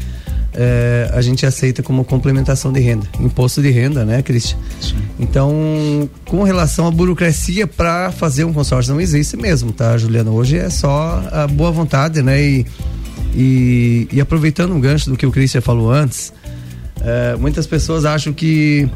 é, 0.53 1.09
a 1.13 1.21
gente 1.21 1.45
aceita 1.45 1.81
como 1.81 2.03
complementação 2.03 2.71
de 2.71 2.81
renda, 2.81 3.07
imposto 3.19 3.61
de 3.61 3.69
renda, 3.69 4.03
né, 4.03 4.21
Cristian? 4.21 4.57
Então, 5.17 6.09
com 6.25 6.43
relação 6.43 6.85
à 6.85 6.91
burocracia 6.91 7.65
para 7.65 8.11
fazer 8.11 8.43
um 8.43 8.51
consórcio, 8.53 8.93
não 8.93 8.99
existe 8.99 9.37
mesmo, 9.37 9.71
tá, 9.71 9.97
Juliana? 9.97 10.31
Hoje 10.31 10.57
é 10.57 10.69
só 10.69 11.23
a 11.31 11.47
boa 11.47 11.71
vontade, 11.71 12.21
né? 12.21 12.41
E, 12.41 12.65
e, 13.33 14.07
e 14.11 14.21
aproveitando 14.21 14.73
um 14.73 14.79
gancho 14.79 15.09
do 15.09 15.17
que 15.17 15.25
o 15.25 15.31
Cristian 15.31 15.61
falou 15.61 15.91
antes, 15.91 16.33
é, 17.01 17.35
muitas 17.37 17.65
pessoas 17.65 18.05
acham 18.05 18.31
que 18.31 18.87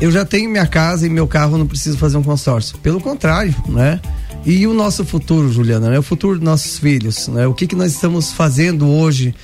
eu 0.00 0.10
já 0.10 0.24
tenho 0.24 0.50
minha 0.50 0.66
casa 0.66 1.06
e 1.06 1.10
meu 1.10 1.26
carro, 1.26 1.56
não 1.56 1.66
preciso 1.66 1.96
fazer 1.96 2.16
um 2.16 2.22
consórcio. 2.22 2.76
Pelo 2.78 3.00
contrário, 3.00 3.54
né? 3.68 4.00
E 4.44 4.66
o 4.66 4.74
nosso 4.74 5.04
futuro, 5.04 5.50
Juliana, 5.50 5.90
né? 5.90 5.98
O 5.98 6.02
futuro 6.02 6.34
dos 6.34 6.44
nossos 6.44 6.78
filhos, 6.78 7.28
né? 7.28 7.46
O 7.46 7.54
que 7.54 7.66
que 7.66 7.74
nós 7.74 7.92
estamos 7.92 8.32
fazendo 8.32 8.86
hoje 8.86 9.34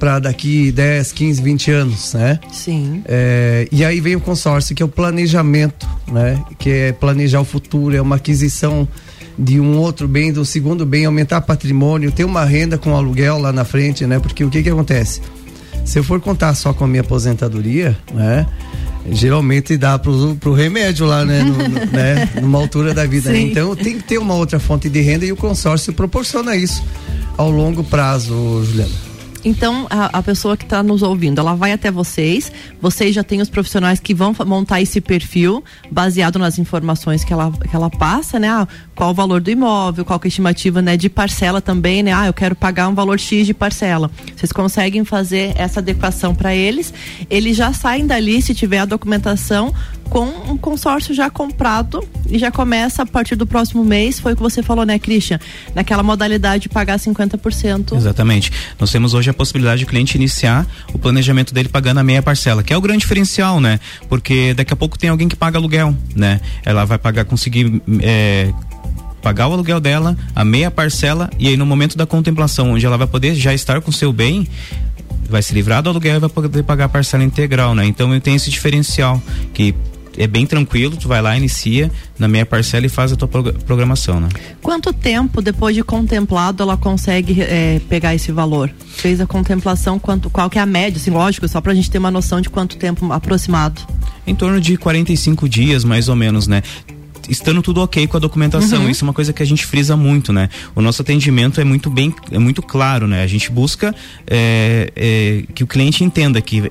para 0.00 0.18
daqui 0.18 0.72
10, 0.72 1.12
15, 1.12 1.42
20 1.42 1.70
anos, 1.70 2.14
né? 2.14 2.40
Sim. 2.50 3.02
É, 3.04 3.68
e 3.70 3.84
aí 3.84 4.00
vem 4.00 4.16
o 4.16 4.20
consórcio, 4.20 4.74
que 4.74 4.82
é 4.82 4.86
o 4.86 4.88
planejamento, 4.88 5.86
né? 6.10 6.42
Que 6.58 6.70
é 6.70 6.92
planejar 6.92 7.40
o 7.40 7.44
futuro, 7.44 7.94
é 7.94 8.00
uma 8.00 8.16
aquisição 8.16 8.88
de 9.38 9.60
um 9.60 9.76
outro 9.76 10.08
bem, 10.08 10.32
do 10.32 10.44
segundo 10.44 10.86
bem, 10.86 11.04
aumentar 11.04 11.42
patrimônio, 11.42 12.10
ter 12.10 12.24
uma 12.24 12.44
renda 12.44 12.78
com 12.78 12.96
aluguel 12.96 13.38
lá 13.38 13.52
na 13.52 13.64
frente, 13.64 14.06
né? 14.06 14.18
Porque 14.18 14.42
o 14.42 14.50
que 14.50 14.62
que 14.62 14.70
acontece? 14.70 15.20
Se 15.84 15.98
eu 15.98 16.04
for 16.04 16.20
contar 16.20 16.54
só 16.54 16.72
com 16.72 16.84
a 16.84 16.88
minha 16.88 17.02
aposentadoria, 17.02 17.96
né? 18.12 18.46
Geralmente 19.10 19.76
dá 19.76 19.98
pro, 19.98 20.36
pro 20.36 20.52
remédio 20.52 21.06
lá, 21.06 21.24
né? 21.24 21.42
No, 21.42 21.56
no, 21.56 21.86
né? 21.86 22.28
Numa 22.40 22.58
altura 22.58 22.92
da 22.92 23.06
vida. 23.06 23.30
Né? 23.30 23.40
Então 23.40 23.74
tem 23.74 23.96
que 23.96 24.04
ter 24.04 24.18
uma 24.18 24.34
outra 24.34 24.60
fonte 24.60 24.88
de 24.88 25.00
renda 25.00 25.24
e 25.24 25.32
o 25.32 25.36
consórcio 25.36 25.92
proporciona 25.92 26.56
isso 26.56 26.82
ao 27.36 27.50
longo 27.50 27.82
prazo, 27.82 28.62
Juliana. 28.64 29.09
Então, 29.44 29.86
a, 29.88 30.18
a 30.18 30.22
pessoa 30.22 30.56
que 30.56 30.64
está 30.64 30.82
nos 30.82 31.02
ouvindo, 31.02 31.40
ela 31.40 31.54
vai 31.54 31.72
até 31.72 31.90
vocês, 31.90 32.52
vocês 32.80 33.14
já 33.14 33.24
têm 33.24 33.40
os 33.40 33.48
profissionais 33.48 33.98
que 33.98 34.14
vão 34.14 34.34
montar 34.46 34.80
esse 34.80 35.00
perfil 35.00 35.64
baseado 35.90 36.38
nas 36.38 36.58
informações 36.58 37.24
que 37.24 37.32
ela, 37.32 37.50
que 37.50 37.74
ela 37.74 37.88
passa, 37.88 38.38
né? 38.38 38.48
Ah, 38.48 38.68
qual 38.94 39.10
o 39.10 39.14
valor 39.14 39.40
do 39.40 39.50
imóvel, 39.50 40.04
qual 40.04 40.20
é 40.22 40.26
a 40.26 40.28
estimativa 40.28 40.82
né, 40.82 40.96
de 40.96 41.08
parcela 41.08 41.60
também, 41.60 42.02
né? 42.02 42.12
Ah, 42.12 42.26
eu 42.26 42.34
quero 42.34 42.54
pagar 42.54 42.88
um 42.88 42.94
valor 42.94 43.18
X 43.18 43.46
de 43.46 43.54
parcela. 43.54 44.10
Vocês 44.36 44.52
conseguem 44.52 45.04
fazer 45.04 45.52
essa 45.56 45.80
adequação 45.80 46.34
para 46.34 46.54
eles, 46.54 46.92
eles 47.30 47.56
já 47.56 47.72
saem 47.72 48.06
dali, 48.06 48.42
se 48.42 48.54
tiver 48.54 48.78
a 48.78 48.84
documentação, 48.84 49.74
com 50.10 50.24
um 50.50 50.58
consórcio 50.58 51.14
já 51.14 51.30
comprado 51.30 52.06
e 52.28 52.36
já 52.36 52.50
começa 52.50 53.02
a 53.02 53.06
partir 53.06 53.36
do 53.36 53.46
próximo 53.46 53.84
mês, 53.84 54.18
foi 54.18 54.32
o 54.32 54.36
que 54.36 54.42
você 54.42 54.60
falou, 54.62 54.84
né, 54.84 54.98
Christian? 54.98 55.38
Naquela 55.72 56.02
modalidade 56.02 56.64
de 56.64 56.68
pagar 56.68 56.98
50%. 56.98 57.96
Exatamente. 57.96 58.52
Nós 58.78 58.90
temos 58.90 59.14
hoje 59.14 59.30
a 59.30 59.32
possibilidade 59.34 59.84
do 59.84 59.88
cliente 59.88 60.16
iniciar 60.16 60.66
o 60.92 60.98
planejamento 60.98 61.54
dele 61.54 61.68
pagando 61.68 61.98
a 61.98 62.02
meia 62.02 62.20
parcela, 62.20 62.62
que 62.62 62.72
é 62.72 62.76
o 62.76 62.80
grande 62.80 63.00
diferencial, 63.00 63.60
né? 63.60 63.78
Porque 64.08 64.52
daqui 64.52 64.72
a 64.72 64.76
pouco 64.76 64.98
tem 64.98 65.08
alguém 65.08 65.28
que 65.28 65.36
paga 65.36 65.58
aluguel, 65.58 65.96
né? 66.14 66.40
Ela 66.64 66.84
vai 66.84 66.98
pagar, 66.98 67.24
conseguir 67.24 67.80
é, 68.02 68.52
pagar 69.22 69.46
o 69.46 69.52
aluguel 69.52 69.80
dela, 69.80 70.16
a 70.34 70.44
meia 70.44 70.72
parcela, 70.72 71.30
e 71.38 71.46
aí 71.46 71.56
no 71.56 71.64
momento 71.64 71.96
da 71.96 72.04
contemplação, 72.04 72.72
onde 72.72 72.84
ela 72.84 72.98
vai 72.98 73.06
poder 73.06 73.36
já 73.36 73.54
estar 73.54 73.80
com 73.80 73.92
seu 73.92 74.12
bem, 74.12 74.48
vai 75.28 75.40
se 75.40 75.54
livrar 75.54 75.82
do 75.82 75.88
aluguel 75.88 76.16
e 76.16 76.18
vai 76.18 76.28
poder 76.28 76.64
pagar 76.64 76.86
a 76.86 76.88
parcela 76.88 77.22
integral, 77.22 77.76
né? 77.76 77.86
Então 77.86 78.18
tenho 78.18 78.36
esse 78.36 78.50
diferencial 78.50 79.22
que 79.54 79.72
é 80.16 80.26
bem 80.26 80.46
tranquilo, 80.46 80.96
tu 80.96 81.08
vai 81.08 81.22
lá, 81.22 81.36
inicia 81.36 81.90
na 82.18 82.28
meia 82.28 82.44
parcela 82.44 82.86
e 82.86 82.88
faz 82.88 83.12
a 83.12 83.16
tua 83.16 83.28
programação, 83.28 84.20
né? 84.20 84.28
Quanto 84.62 84.92
tempo 84.92 85.40
depois 85.40 85.74
de 85.74 85.82
contemplado 85.82 86.62
ela 86.62 86.76
consegue 86.76 87.40
é, 87.42 87.80
pegar 87.88 88.14
esse 88.14 88.32
valor? 88.32 88.70
Fez 88.86 89.20
a 89.20 89.26
contemplação, 89.26 89.98
quanto, 89.98 90.28
qual 90.30 90.50
que 90.50 90.58
é 90.58 90.62
a 90.62 90.66
média, 90.66 90.98
assim, 90.98 91.10
lógico, 91.10 91.46
só 91.48 91.60
pra 91.60 91.74
gente 91.74 91.90
ter 91.90 91.98
uma 91.98 92.10
noção 92.10 92.40
de 92.40 92.50
quanto 92.50 92.76
tempo 92.76 93.12
aproximado? 93.12 93.80
Em 94.26 94.34
torno 94.34 94.60
de 94.60 94.76
45 94.76 95.48
dias, 95.48 95.84
mais 95.84 96.08
ou 96.08 96.16
menos, 96.16 96.46
né? 96.46 96.62
Estando 97.30 97.62
tudo 97.62 97.80
ok 97.80 98.06
com 98.06 98.16
a 98.16 98.20
documentação. 98.20 98.82
Uhum. 98.82 98.90
Isso 98.90 99.04
é 99.04 99.06
uma 99.06 99.14
coisa 99.14 99.32
que 99.32 99.42
a 99.42 99.46
gente 99.46 99.64
frisa 99.64 99.96
muito, 99.96 100.32
né? 100.32 100.48
O 100.74 100.82
nosso 100.82 101.00
atendimento 101.00 101.60
é 101.60 101.64
muito 101.64 101.88
bem, 101.88 102.14
é 102.30 102.38
muito 102.38 102.60
claro, 102.60 103.06
né? 103.06 103.22
A 103.22 103.26
gente 103.26 103.50
busca 103.50 103.94
é, 104.26 104.92
é, 104.96 105.44
que 105.54 105.64
o 105.64 105.66
cliente 105.66 106.04
entenda 106.04 106.40
que 106.40 106.70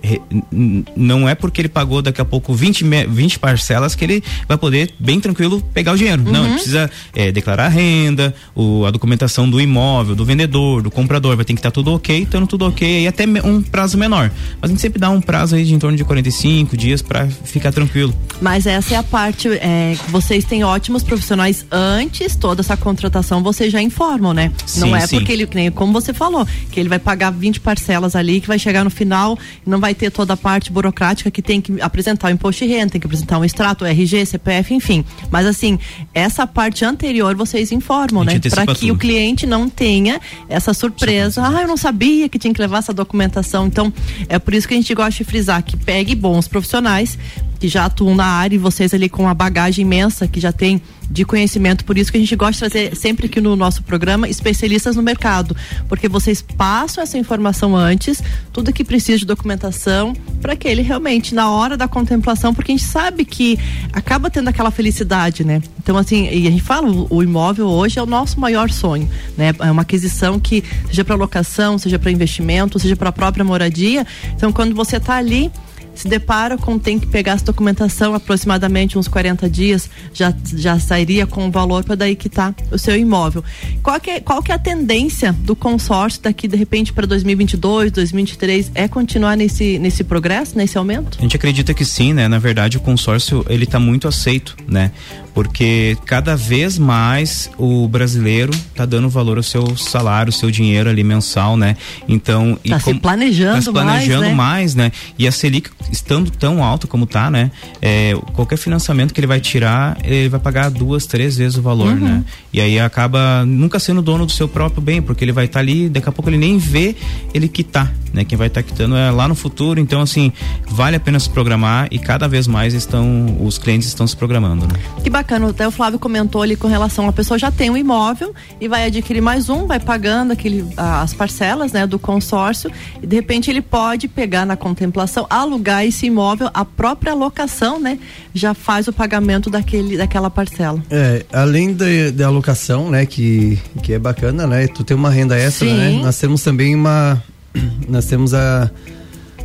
não 0.96 1.28
é 1.28 1.34
porque 1.34 1.62
ele 1.62 1.70
pagou 1.70 2.02
daqui 2.02 2.22
a 2.22 2.26
pouco 2.26 2.54
20, 2.54 2.84
20 3.08 3.40
parcelas 3.40 3.96
que 3.96 4.04
ele 4.04 4.24
vai 4.48 4.58
poder 4.58 4.94
bem 5.00 5.20
tranquilo 5.20 5.62
pegar 5.74 5.94
o 5.94 5.98
dinheiro. 5.98 6.24
Uhum. 6.24 6.32
Não, 6.32 6.46
ele 6.46 6.54
precisa 6.54 6.92
é, 7.16 7.32
declarar 7.32 7.66
a 7.66 7.70
renda, 7.70 8.36
o, 8.54 8.86
a 8.86 8.92
documentação 8.92 9.50
do 9.50 9.60
imóvel, 9.62 10.16
do 10.16 10.26
vendedor, 10.26 10.82
do 10.82 10.92
comprador, 10.92 11.36
vai 11.36 11.46
ter 11.46 11.54
que 11.54 11.60
estar 11.60 11.72
tá 11.72 11.74
tudo 11.74 11.94
ok, 11.94 12.24
estando 12.24 12.46
tudo 12.46 12.66
ok, 12.66 13.04
e 13.04 13.08
até 13.08 13.26
um 13.44 13.62
prazo 13.62 13.98
menor. 13.98 14.32
Mas 14.62 14.70
a 14.70 14.74
gente 14.74 14.82
sempre 14.82 15.00
dá 15.00 15.10
um 15.10 15.22
prazo 15.22 15.56
aí 15.56 15.64
de 15.64 15.74
em 15.74 15.80
torno 15.80 15.96
de 15.96 16.04
45 16.04 16.76
dias 16.76 17.02
para 17.02 17.28
ficar 17.28 17.72
tranquilo. 17.72 18.14
Mas 18.42 18.66
essa 18.66 18.96
é 18.96 18.98
a 18.98 19.04
parte 19.04 19.48
é, 19.48 19.96
que 19.96 20.12
vocês 20.12 20.44
têm 20.50 20.64
ótimos 20.64 21.04
profissionais 21.04 21.66
antes 21.72 22.36
toda 22.36 22.62
essa 22.62 22.76
contratação, 22.76 23.44
vocês 23.44 23.72
já 23.72 23.82
informam, 23.82 24.34
né? 24.34 24.52
Sim, 24.66 24.80
não 24.82 24.96
é 24.96 25.06
sim. 25.06 25.18
porque 25.18 25.32
ele, 25.32 25.48
como 25.72 25.94
você 25.94 26.12
falou, 26.12 26.46
que 26.72 26.80
ele 26.80 26.90
vai 26.90 26.98
pagar 26.98 27.30
20 27.32 27.62
parcelas 27.62 28.16
ali, 28.16 28.42
que 28.42 28.48
vai 28.48 28.58
chegar 28.58 28.84
no 28.84 28.90
final 28.90 29.38
não 29.66 29.80
vai 29.80 29.94
ter 29.94 30.10
toda 30.10 30.34
a 30.34 30.38
parte 30.38 30.72
burocrática 30.72 31.30
que 31.30 31.42
tem 31.42 31.62
que 31.62 31.80
apresentar 31.82 32.30
o 32.30 32.32
imposto 32.32 32.66
de 32.66 32.72
renda, 32.72 32.92
tem 32.92 33.02
que 33.02 33.06
apresentar 33.06 33.38
um 33.38 33.46
extrato, 33.46 33.86
RG, 33.86 34.26
CPF, 34.26 34.74
enfim. 34.74 35.06
Mas 35.30 35.46
assim, 35.46 35.78
essa 36.14 36.48
parte 36.48 36.84
anterior 36.84 37.36
vocês 37.36 37.72
informam, 37.72 38.24
né? 38.24 38.40
Para 38.50 38.66
que 38.66 38.88
tudo. 38.88 38.94
o 38.94 38.98
cliente 38.98 39.46
não 39.46 39.70
tenha 39.70 40.20
essa 40.48 40.74
surpresa. 40.74 41.44
Ah, 41.46 41.62
eu 41.62 41.68
não 41.68 41.78
sabia 41.78 42.28
que 42.28 42.40
tinha 42.40 42.54
que 42.54 42.62
levar 42.62 42.80
essa 42.80 42.94
documentação. 42.94 43.68
Então, 43.68 43.94
é 44.28 44.40
por 44.40 44.54
isso 44.54 44.68
que 44.68 44.74
a 44.74 44.78
gente 44.78 44.94
gosta 44.96 45.24
de 45.24 45.24
frisar 45.24 45.62
que 45.64 45.78
pegue 45.78 46.16
bons 46.16 46.48
profissionais 46.48 47.18
que 47.60 47.68
já 47.68 47.86
atuam 47.86 48.16
na 48.16 48.26
área 48.26 48.56
e 48.56 48.58
vocês 48.58 48.94
ali 48.94 49.10
com 49.10 49.24
uma 49.24 49.34
bagagem 49.34 49.84
imensa 49.84 50.28
que 50.28 50.40
já 50.40 50.52
tem 50.52 50.82
de 51.10 51.26
conhecimento. 51.26 51.84
Por 51.84 51.98
isso 51.98 52.12
que 52.12 52.18
a 52.18 52.22
gente 52.22 52.36
gosta 52.36 52.54
de 52.54 52.72
trazer 52.72 52.96
sempre 52.96 53.26
aqui 53.26 53.42
no 53.42 53.56
nosso 53.56 53.84
programa 53.84 54.30
especialistas 54.30 54.96
no 54.96 55.02
mercado, 55.02 55.56
porque 55.88 56.08
vocês 56.08 56.42
passam 56.42 57.04
essa 57.04 57.18
informação 57.18 57.76
antes, 57.76 58.22
tudo 58.54 58.72
que 58.72 58.84
precisa 58.84 59.18
de 59.18 59.26
documentação, 59.26 60.14
para 60.42 60.56
que 60.56 60.68
ele 60.68 60.82
realmente, 60.82 61.34
na 61.34 61.50
hora 61.50 61.76
da 61.76 61.88
contemplação, 61.88 62.54
porque 62.54 62.72
a 62.72 62.78
gente 62.78 62.88
sabe 62.88 63.26
que 63.26 63.58
acaba 63.92 64.30
tendo 64.30 64.48
aquela 64.48 64.72
felicidade, 64.72 65.44
né? 65.44 65.62
Então, 65.82 65.98
assim, 65.98 66.30
e 66.32 66.48
a 66.48 66.52
gente 66.52 66.64
fala, 66.64 66.88
o, 67.10 67.24
imóvel 67.24 67.68
hoje 67.68 67.98
é 67.98 68.04
o 68.04 68.06
nosso 68.06 68.40
maior 68.40 68.70
sonho, 68.70 69.10
né? 69.38 69.54
É 69.60 69.72
uma 69.72 69.82
aquisição 69.82 70.40
que, 70.40 70.64
seja 70.88 71.04
para 71.04 71.16
locação, 71.16 71.78
seja 71.78 71.98
para 71.98 72.12
investimento, 72.12 72.80
seja 72.80 72.96
para 72.96 73.10
a 73.10 73.12
própria 73.12 73.44
moradia. 73.44 74.06
Então, 74.36 74.52
quando 74.52 74.76
você 74.76 74.98
está 74.98 75.16
ali 75.16 75.52
se 76.00 76.08
depara 76.08 76.58
com 76.58 76.80
tem 76.80 76.98
que 76.98 77.06
pegar 77.06 77.34
essa 77.34 77.44
documentação 77.44 78.14
aproximadamente 78.14 78.98
uns 78.98 79.10
40 79.10 79.50
dias, 79.50 79.90
já, 80.14 80.34
já 80.56 80.80
sairia 80.80 81.28
com 81.28 81.48
o 81.48 81.52
valor 81.52 81.84
para 81.84 81.96
daí 81.96 82.16
quitar 82.16 82.56
o 82.72 82.78
seu 82.78 82.96
imóvel. 82.96 83.44
Qual 83.84 84.00
que, 84.00 84.10
é, 84.12 84.20
qual 84.22 84.42
que 84.42 84.52
é 84.52 84.56
a 84.56 84.60
tendência 84.60 85.34
do 85.34 85.58
consórcio 85.58 86.22
daqui 86.22 86.48
de 86.48 86.56
repente 86.56 86.94
para 86.94 87.06
2022, 87.06 87.92
2023 87.92 88.72
é 88.76 88.88
continuar 88.88 89.36
nesse 89.36 89.78
nesse 89.78 90.04
progresso, 90.04 90.58
nesse 90.58 90.78
aumento? 90.78 91.18
A 91.20 91.22
gente 91.22 91.36
acredita 91.36 91.74
que 91.74 91.84
sim, 91.84 92.14
né? 92.14 92.30
Na 92.30 92.40
verdade, 92.40 92.78
o 92.78 92.80
consórcio 92.80 93.46
ele 93.50 93.66
está 93.66 93.80
muito 93.80 94.08
aceito, 94.08 94.56
né? 94.68 94.92
Porque 95.34 95.98
cada 96.06 96.36
vez 96.36 96.78
mais 96.78 97.50
o 97.58 97.88
brasileiro 97.88 98.52
está 98.52 98.86
dando 98.86 99.10
valor 99.10 99.38
ao 99.38 99.44
seu 99.44 99.76
salário, 99.78 100.30
ao 100.30 100.34
seu 100.34 100.52
dinheiro 100.52 100.90
ali 100.90 101.04
mensal, 101.04 101.56
né? 101.56 101.76
Então, 102.08 102.58
tá 102.68 102.78
e 102.78 102.82
se 102.82 102.94
planejando, 102.96 103.56
tá 103.56 103.62
se 103.62 103.72
planejando 103.72 104.36
mais, 104.36 104.76
né? 104.76 104.84
mais, 104.84 104.92
né? 104.92 104.92
E 105.18 105.28
a 105.28 105.32
Selic 105.32 105.70
estando 105.92 106.30
tão 106.32 106.64
alta 106.64 106.88
como 106.88 107.06
tá, 107.06 107.30
né? 107.30 107.52
É, 107.82 108.14
qualquer 108.34 108.58
financiamento 108.58 109.14
que 109.14 109.20
ele 109.20 109.28
vai 109.28 109.40
tirar, 109.40 109.98
ele 110.04 110.30
vai 110.30 110.40
pagar 110.40 110.70
duas, 110.70 111.06
três 111.06 111.38
vezes 111.38 111.58
o 111.58 111.62
valor, 111.62 111.94
uhum. 111.94 112.00
né? 112.00 112.24
E 112.52 112.60
aí 112.60 112.80
acaba 112.80 113.46
nunca 113.46 113.80
sendo 113.80 114.02
dono 114.02 114.26
do 114.26 114.32
seu 114.32 114.48
próprio 114.48 114.82
bem, 114.82 115.02
porque 115.02 115.24
ele 115.24 115.32
vai 115.32 115.46
estar 115.46 115.60
tá 115.60 115.60
ali, 115.60 115.90
daqui 115.90 116.10
a 116.10 116.12
pouco 116.12 116.30
ele 116.30 116.38
nem 116.38 116.58
vê 116.58 116.96
ele 117.34 117.48
quitar, 117.48 117.94
né? 118.14 118.24
Quem 118.24 118.38
vai 118.38 118.48
estar 118.48 118.64
tá 118.64 118.68
quitando 118.68 118.96
é 118.96 119.12
lá 119.12 119.28
no 119.28 119.36
futuro, 119.36 119.80
então 119.80 120.02
assim, 120.02 120.32
vale 120.68 120.96
a 120.96 121.00
pena 121.00 121.20
se 121.20 121.30
programar 121.30 121.88
e 121.92 122.00
cada 122.00 122.28
vez 122.28 122.48
mais 122.48 122.74
estão 122.74 123.38
os 123.42 123.58
clientes 123.58 123.88
estão 123.88 124.06
se 124.08 124.16
programando, 124.16 124.68
né? 124.68 124.74
Que 125.04 125.10
bacana, 125.10 125.50
até 125.50 125.68
o 125.68 125.72
Flávio 125.72 126.00
comentou 126.00 126.42
ali 126.42 126.56
com 126.56 126.68
relação 126.68 127.08
a 127.08 127.14
pessoa 127.14 127.38
já 127.38 127.52
tem 127.52 127.70
um 127.70 127.78
imóvel 127.78 128.34
e 128.60 128.68
vai 128.68 128.86
adquirir 128.86 129.22
mais 129.22 129.50
um, 129.50 129.66
vai 129.66 129.80
pagando 129.80 130.32
aquele 130.32 130.66
as 130.78 131.14
parcelas, 131.14 131.72
né, 131.72 131.86
do 131.86 131.98
consórcio 131.98 132.72
e 133.02 133.08
de 133.08 133.16
repente 133.16 133.50
ele 133.50 133.62
pode 133.62 134.08
pegar 134.08 134.46
na 134.46 134.56
contemplação, 134.56 135.26
alugar 135.30 135.86
esse 135.86 136.06
imóvel, 136.06 136.50
a 136.54 136.64
própria 136.64 137.14
locação, 137.14 137.80
né, 137.80 138.00
já 138.34 138.54
faz 138.54 138.88
o 138.88 138.94
pagamento 138.94 139.50
daquele 139.50 139.98
daquela 139.98 140.30
parcela. 140.30 140.82
É, 140.90 141.26
além 141.32 141.76
da 142.14 142.26
alocação, 142.28 142.90
né, 142.90 143.06
que 143.06 143.60
que 143.82 143.94
é 143.94 144.00
bacana, 144.00 144.46
né, 144.48 144.68
tu 144.68 144.84
tem 144.84 144.96
uma 144.96 145.10
renda 145.10 145.38
extra, 145.38 145.68
né, 145.68 145.90
Sim. 145.90 145.98
né? 145.98 146.04
Nós 146.04 146.18
temos 146.18 146.44
também 146.44 146.76
uma 146.76 147.22
nós 147.88 148.06
temos 148.06 148.34
a 148.34 148.70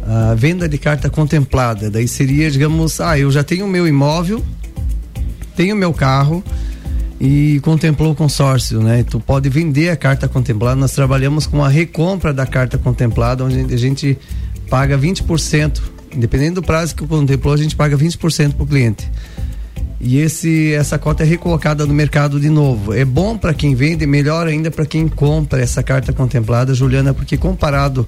a 0.07 0.35
venda 0.35 0.69
de 0.69 0.79
carta 0.79 1.09
contemplada. 1.09 1.91
Daí 1.91 2.07
seria, 2.07 2.51
digamos, 2.51 3.01
ah, 3.01 3.19
eu 3.19 3.31
já 3.31 3.43
tenho 3.43 3.65
o 3.65 3.69
meu 3.69 3.89
imóvel, 3.89 4.45
tenho 5.57 5.75
o 5.75 5.79
meu 5.79 5.93
carro 5.93 6.45
e 7.21 7.61
contemplou 7.63 8.13
o 8.13 8.15
consórcio, 8.15 8.83
né? 8.83 9.03
Tu 9.03 9.19
pode 9.19 9.49
vender 9.49 9.89
a 9.89 9.97
carta 9.97 10.29
contemplada. 10.29 10.77
Nós 10.77 10.93
trabalhamos 10.93 11.47
com 11.47 11.65
a 11.65 11.69
recompra 11.69 12.33
da 12.35 12.47
carta 12.47 12.77
contemplada, 12.77 13.45
onde 13.45 13.73
a 13.73 13.79
gente 13.79 14.19
paga 14.69 14.99
20%, 14.99 15.81
independente 16.15 16.55
do 16.55 16.63
prazo 16.63 16.95
que 16.95 17.07
contemplou, 17.07 17.55
a 17.55 17.57
gente 17.57 17.75
paga 17.75 17.97
20% 17.97 18.55
para 18.55 18.63
o 18.63 18.67
cliente. 18.67 19.11
E 20.07 20.19
esse, 20.19 20.75
essa 20.75 20.99
cota 20.99 21.23
é 21.23 21.27
recolocada 21.27 21.87
no 21.87 21.95
mercado 21.95 22.39
de 22.39 22.51
novo. 22.51 22.93
É 22.93 23.07
bom 23.07 23.39
para 23.39 23.55
quem 23.55 23.75
vende, 23.75 24.07
melhor 24.07 24.47
ainda 24.47 24.71
para 24.71 24.85
quem 24.85 25.09
compra 25.09 25.63
essa 25.63 25.83
carta 25.83 26.13
contemplada, 26.13 26.75
Juliana, 26.75 27.15
porque 27.15 27.39
comparado 27.39 28.07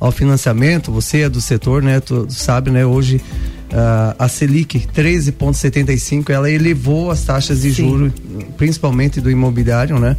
ao 0.00 0.10
financiamento, 0.10 0.90
você 0.90 1.20
é 1.20 1.28
do 1.28 1.40
setor, 1.40 1.84
né? 1.84 2.00
Tu 2.00 2.26
sabe, 2.30 2.72
né? 2.72 2.84
Hoje 2.84 3.22
uh, 3.72 4.16
a 4.18 4.28
Selic 4.28 4.88
13,75 4.92 6.30
ela 6.30 6.50
elevou 6.50 7.12
as 7.12 7.22
taxas 7.22 7.60
de 7.60 7.70
juros, 7.70 8.12
principalmente 8.56 9.20
do 9.20 9.30
imobiliário, 9.30 10.00
né? 10.00 10.16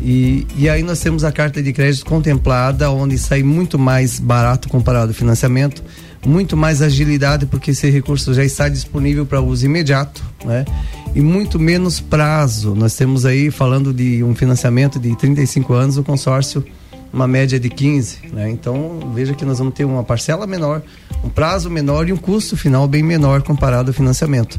E, 0.00 0.44
e 0.58 0.68
aí 0.68 0.82
nós 0.82 0.98
temos 0.98 1.22
a 1.22 1.30
carta 1.30 1.62
de 1.62 1.72
crédito 1.72 2.04
contemplada, 2.04 2.90
onde 2.90 3.16
sai 3.16 3.44
muito 3.44 3.78
mais 3.78 4.18
barato 4.18 4.68
comparado 4.68 5.12
ao 5.12 5.14
financiamento, 5.14 5.84
muito 6.24 6.56
mais 6.56 6.80
agilidade, 6.80 7.46
porque 7.46 7.72
esse 7.72 7.90
recurso 7.90 8.32
já 8.32 8.44
está 8.44 8.68
disponível 8.68 9.26
para 9.26 9.40
uso 9.40 9.66
imediato, 9.66 10.22
né? 10.44 10.64
E 11.14 11.20
muito 11.20 11.58
menos 11.58 12.00
prazo. 12.00 12.74
Nós 12.74 12.94
temos 12.94 13.26
aí, 13.26 13.50
falando 13.50 13.92
de 13.92 14.22
um 14.22 14.34
financiamento 14.34 14.98
de 14.98 15.16
35 15.16 15.72
anos, 15.74 15.98
o 15.98 16.02
consórcio 16.02 16.64
uma 17.12 17.28
média 17.28 17.60
de 17.60 17.68
15, 17.68 18.20
né? 18.32 18.50
Então, 18.50 19.12
veja 19.14 19.34
que 19.34 19.44
nós 19.44 19.58
vamos 19.58 19.74
ter 19.74 19.84
uma 19.84 20.02
parcela 20.02 20.46
menor, 20.46 20.82
um 21.22 21.28
prazo 21.28 21.68
menor 21.68 22.08
e 22.08 22.12
um 22.12 22.16
custo 22.16 22.56
final 22.56 22.88
bem 22.88 23.02
menor 23.02 23.42
comparado 23.42 23.90
ao 23.90 23.94
financiamento. 23.94 24.58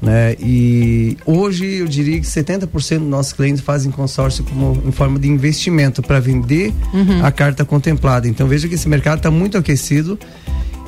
Né? 0.00 0.36
E 0.38 1.16
hoje 1.26 1.66
eu 1.66 1.88
diria 1.88 2.20
que 2.20 2.26
70% 2.26 2.98
dos 2.98 3.08
nossos 3.08 3.32
clientes 3.32 3.62
fazem 3.62 3.90
consórcio 3.90 4.44
como 4.44 4.80
em 4.86 4.92
forma 4.92 5.18
de 5.18 5.26
investimento 5.26 6.02
para 6.02 6.20
vender 6.20 6.72
uhum. 6.94 7.24
a 7.24 7.32
carta 7.32 7.64
contemplada. 7.64 8.28
Então 8.28 8.46
veja 8.46 8.68
que 8.68 8.74
esse 8.76 8.88
mercado 8.88 9.18
está 9.18 9.30
muito 9.30 9.58
aquecido 9.58 10.16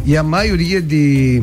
e 0.04 0.16
a 0.16 0.22
maioria 0.22 0.80
de 0.80 1.42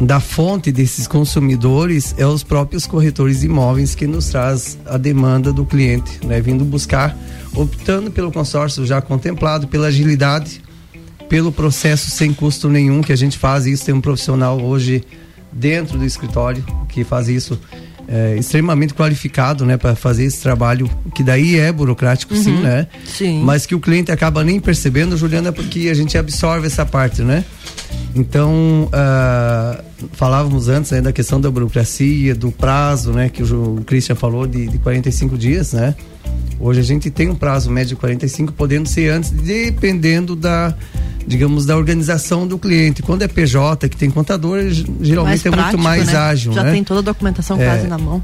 da 0.00 0.18
fonte 0.18 0.72
desses 0.72 1.06
consumidores 1.06 2.14
é 2.16 2.26
os 2.26 2.42
próprios 2.42 2.86
corretores 2.86 3.40
de 3.40 3.46
imóveis 3.46 3.94
que 3.94 4.06
nos 4.06 4.30
traz 4.30 4.78
a 4.86 4.96
demanda 4.96 5.52
do 5.52 5.66
cliente, 5.66 6.26
né? 6.26 6.40
Vindo 6.40 6.64
buscar, 6.64 7.14
optando 7.54 8.10
pelo 8.10 8.32
consórcio 8.32 8.86
já 8.86 9.02
contemplado, 9.02 9.68
pela 9.68 9.88
agilidade, 9.88 10.62
pelo 11.28 11.52
processo 11.52 12.10
sem 12.10 12.32
custo 12.32 12.68
nenhum 12.68 13.02
que 13.02 13.12
a 13.12 13.16
gente 13.16 13.36
faz. 13.36 13.66
Isso 13.66 13.84
tem 13.84 13.94
um 13.94 14.00
profissional 14.00 14.58
hoje 14.60 15.04
dentro 15.52 15.98
do 15.98 16.04
escritório 16.04 16.64
que 16.88 17.04
faz 17.04 17.28
isso 17.28 17.60
é, 18.10 18.36
extremamente 18.36 18.92
qualificado, 18.92 19.64
né, 19.64 19.76
para 19.76 19.94
fazer 19.94 20.24
esse 20.24 20.42
trabalho 20.42 20.90
que 21.14 21.22
daí 21.22 21.56
é 21.56 21.70
burocrático, 21.70 22.34
uhum. 22.34 22.42
sim, 22.42 22.56
né? 22.56 22.88
Sim. 23.04 23.42
Mas 23.44 23.66
que 23.66 23.74
o 23.74 23.80
cliente 23.80 24.10
acaba 24.10 24.42
nem 24.42 24.58
percebendo, 24.58 25.16
Juliana, 25.16 25.52
porque 25.52 25.88
a 25.88 25.94
gente 25.94 26.18
absorve 26.18 26.66
essa 26.66 26.84
parte, 26.84 27.22
né? 27.22 27.44
Então, 28.14 28.88
uh, 28.88 29.84
falávamos 30.12 30.68
antes 30.68 30.90
né, 30.90 31.00
da 31.00 31.12
questão 31.12 31.40
da 31.40 31.50
burocracia, 31.50 32.34
do 32.34 32.50
prazo, 32.50 33.12
né, 33.12 33.28
que 33.28 33.42
o, 33.42 33.82
Christian 33.86 34.16
falou 34.16 34.46
de, 34.46 34.66
de 34.66 34.78
45 34.78 35.38
dias, 35.38 35.72
né? 35.72 35.94
Hoje 36.58 36.80
a 36.80 36.82
gente 36.82 37.10
tem 37.10 37.30
um 37.30 37.34
prazo 37.34 37.70
médio 37.70 37.90
de 37.90 37.96
45, 37.96 38.52
podendo 38.52 38.88
ser 38.88 39.10
antes, 39.10 39.30
dependendo 39.30 40.36
da, 40.36 40.74
digamos, 41.26 41.64
da 41.64 41.76
organização 41.76 42.46
do 42.46 42.58
cliente. 42.58 43.02
Quando 43.02 43.22
é 43.22 43.28
PJ, 43.28 43.88
que 43.88 43.96
tem 43.96 44.10
contador, 44.10 44.60
geralmente 45.00 45.48
é 45.48 45.50
muito 45.50 45.78
mais 45.78 46.08
né? 46.08 46.16
ágil. 46.16 46.52
Já 46.52 46.64
né? 46.64 46.72
tem 46.72 46.84
toda 46.84 47.00
a 47.00 47.02
documentação 47.02 47.58
é, 47.58 47.64
quase 47.64 47.86
na 47.86 47.96
mão. 47.96 48.22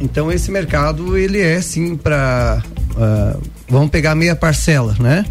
Então 0.00 0.32
esse 0.32 0.50
mercado 0.50 1.16
ele 1.18 1.38
é 1.38 1.60
sim 1.60 1.96
para 1.96 2.62
uh, 2.92 2.98
ah, 2.98 3.36
vamos 3.68 3.90
pegar 3.90 4.14
meia 4.14 4.34
parcela, 4.34 4.96
né? 4.98 5.26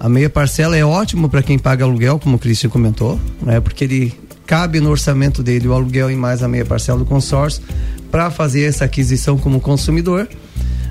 A 0.00 0.08
meia 0.08 0.30
parcela 0.30 0.74
é 0.74 0.82
ótimo 0.82 1.28
para 1.28 1.42
quem 1.42 1.58
paga 1.58 1.84
aluguel, 1.84 2.18
como 2.18 2.36
o 2.36 2.38
Cristian 2.38 2.70
comentou, 2.70 3.20
né? 3.42 3.60
Porque 3.60 3.84
ele 3.84 4.14
cabe 4.46 4.80
no 4.80 4.88
orçamento 4.88 5.42
dele 5.42 5.68
o 5.68 5.74
aluguel 5.74 6.10
e 6.10 6.16
mais 6.16 6.42
a 6.42 6.48
meia 6.48 6.64
parcela 6.64 6.98
do 6.98 7.04
consórcio 7.04 7.62
para 8.10 8.30
fazer 8.30 8.62
essa 8.62 8.86
aquisição 8.86 9.36
como 9.36 9.60
consumidor. 9.60 10.26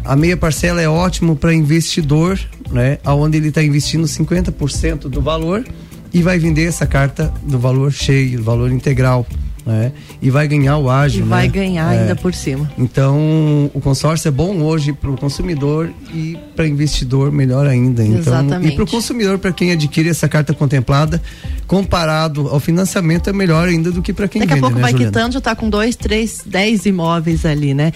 A 0.06 0.15
meia 0.15 0.38
parcela 0.38 0.80
é 0.80 0.88
ótimo 0.88 1.36
para 1.36 1.52
investidor, 1.52 2.39
né? 2.69 3.00
Aonde 3.04 3.38
ele 3.38 3.48
está 3.48 3.63
investindo 3.63 4.06
50% 4.06 5.10
do 5.10 5.22
valor 5.22 5.65
e 6.13 6.22
vai 6.22 6.38
vender 6.38 6.65
essa 6.65 6.86
carta 6.86 7.34
do 7.41 7.58
valor 7.58 7.91
cheio, 7.91 8.38
do 8.38 8.43
valor 8.43 8.72
integral 8.72 9.26
né? 9.69 9.91
E 10.21 10.29
vai 10.29 10.47
ganhar 10.47 10.77
o 10.77 10.89
ágil, 10.89 11.21
e 11.21 11.23
né? 11.23 11.29
vai 11.29 11.47
ganhar 11.47 11.93
é. 11.93 11.99
ainda 11.99 12.15
por 12.15 12.34
cima. 12.34 12.69
Então, 12.77 13.69
o 13.73 13.79
consórcio 13.79 14.27
é 14.27 14.32
bom 14.32 14.62
hoje 14.62 14.91
para 14.91 15.10
o 15.10 15.17
consumidor 15.17 15.91
e 16.13 16.38
para 16.55 16.67
investidor 16.67 17.32
melhor 17.32 17.67
ainda. 17.67 18.03
Então, 18.03 18.19
Exatamente. 18.19 18.73
E 18.73 18.75
para 18.75 18.84
o 18.84 18.88
consumidor, 18.88 19.38
para 19.38 19.51
quem 19.51 19.71
adquire 19.71 20.10
essa 20.10 20.27
carta 20.27 20.53
contemplada, 20.53 21.21
comparado 21.67 22.47
ao 22.49 22.60
financiamento, 22.60 23.29
é 23.29 23.34
melhor 23.34 23.67
ainda 23.67 23.91
do 23.91 24.01
que 24.01 24.12
para 24.12 24.27
quem 24.27 24.41
Daqui 24.41 24.55
vende, 24.55 24.65
a 24.65 24.67
pouco 24.67 24.75
né, 24.77 24.82
vai 24.82 24.91
Juliana? 24.91 25.12
quitando, 25.12 25.34
já 25.34 25.39
está 25.39 25.55
com 25.55 25.69
dois, 25.69 25.95
três, 25.95 26.41
dez 26.45 26.86
imóveis 26.86 27.45
ali, 27.45 27.73
né? 27.73 27.91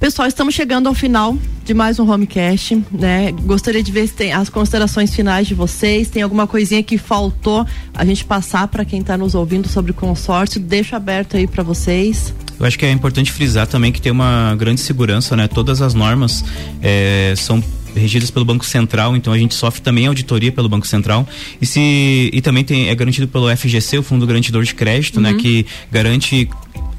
Pessoal, 0.00 0.26
estamos 0.26 0.54
chegando 0.54 0.86
ao 0.86 0.94
final 0.94 1.36
de 1.62 1.74
mais 1.74 1.98
um 1.98 2.10
Homecast, 2.10 2.82
né? 2.90 3.32
Gostaria 3.32 3.82
de 3.82 3.92
ver 3.92 4.06
se 4.06 4.14
tem 4.14 4.32
as 4.32 4.48
considerações 4.48 5.14
finais 5.14 5.46
de 5.46 5.54
vocês, 5.54 6.08
tem 6.08 6.22
alguma 6.22 6.46
coisinha 6.46 6.82
que 6.82 6.96
faltou 6.96 7.66
a 7.92 8.02
gente 8.02 8.24
passar 8.24 8.66
para 8.68 8.82
quem 8.82 9.00
está 9.00 9.18
nos 9.18 9.34
ouvindo 9.34 9.68
sobre 9.68 9.90
o 9.90 9.94
consórcio, 9.94 10.58
deixo 10.58 10.96
aberto 10.96 11.36
aí 11.36 11.46
para 11.46 11.62
vocês. 11.62 12.32
Eu 12.58 12.64
acho 12.64 12.78
que 12.78 12.86
é 12.86 12.90
importante 12.90 13.30
frisar 13.30 13.66
também 13.66 13.92
que 13.92 14.00
tem 14.00 14.10
uma 14.10 14.56
grande 14.56 14.80
segurança, 14.80 15.36
né? 15.36 15.46
Todas 15.46 15.82
as 15.82 15.92
normas 15.92 16.42
é, 16.80 17.34
são 17.36 17.62
regidas 17.94 18.30
pelo 18.30 18.46
Banco 18.46 18.64
Central, 18.64 19.14
então 19.14 19.34
a 19.34 19.38
gente 19.38 19.54
sofre 19.54 19.82
também 19.82 20.06
auditoria 20.06 20.50
pelo 20.50 20.68
Banco 20.68 20.86
Central 20.86 21.28
e 21.60 21.66
se 21.66 22.30
e 22.32 22.40
também 22.40 22.64
tem 22.64 22.88
é 22.88 22.94
garantido 22.94 23.28
pelo 23.28 23.54
FGC, 23.54 23.98
o 23.98 24.02
Fundo 24.02 24.26
Garantidor 24.26 24.64
de 24.64 24.74
Crédito, 24.74 25.20
né, 25.20 25.30
uhum. 25.30 25.36
né, 25.36 25.42
que 25.42 25.66
garante 25.92 26.48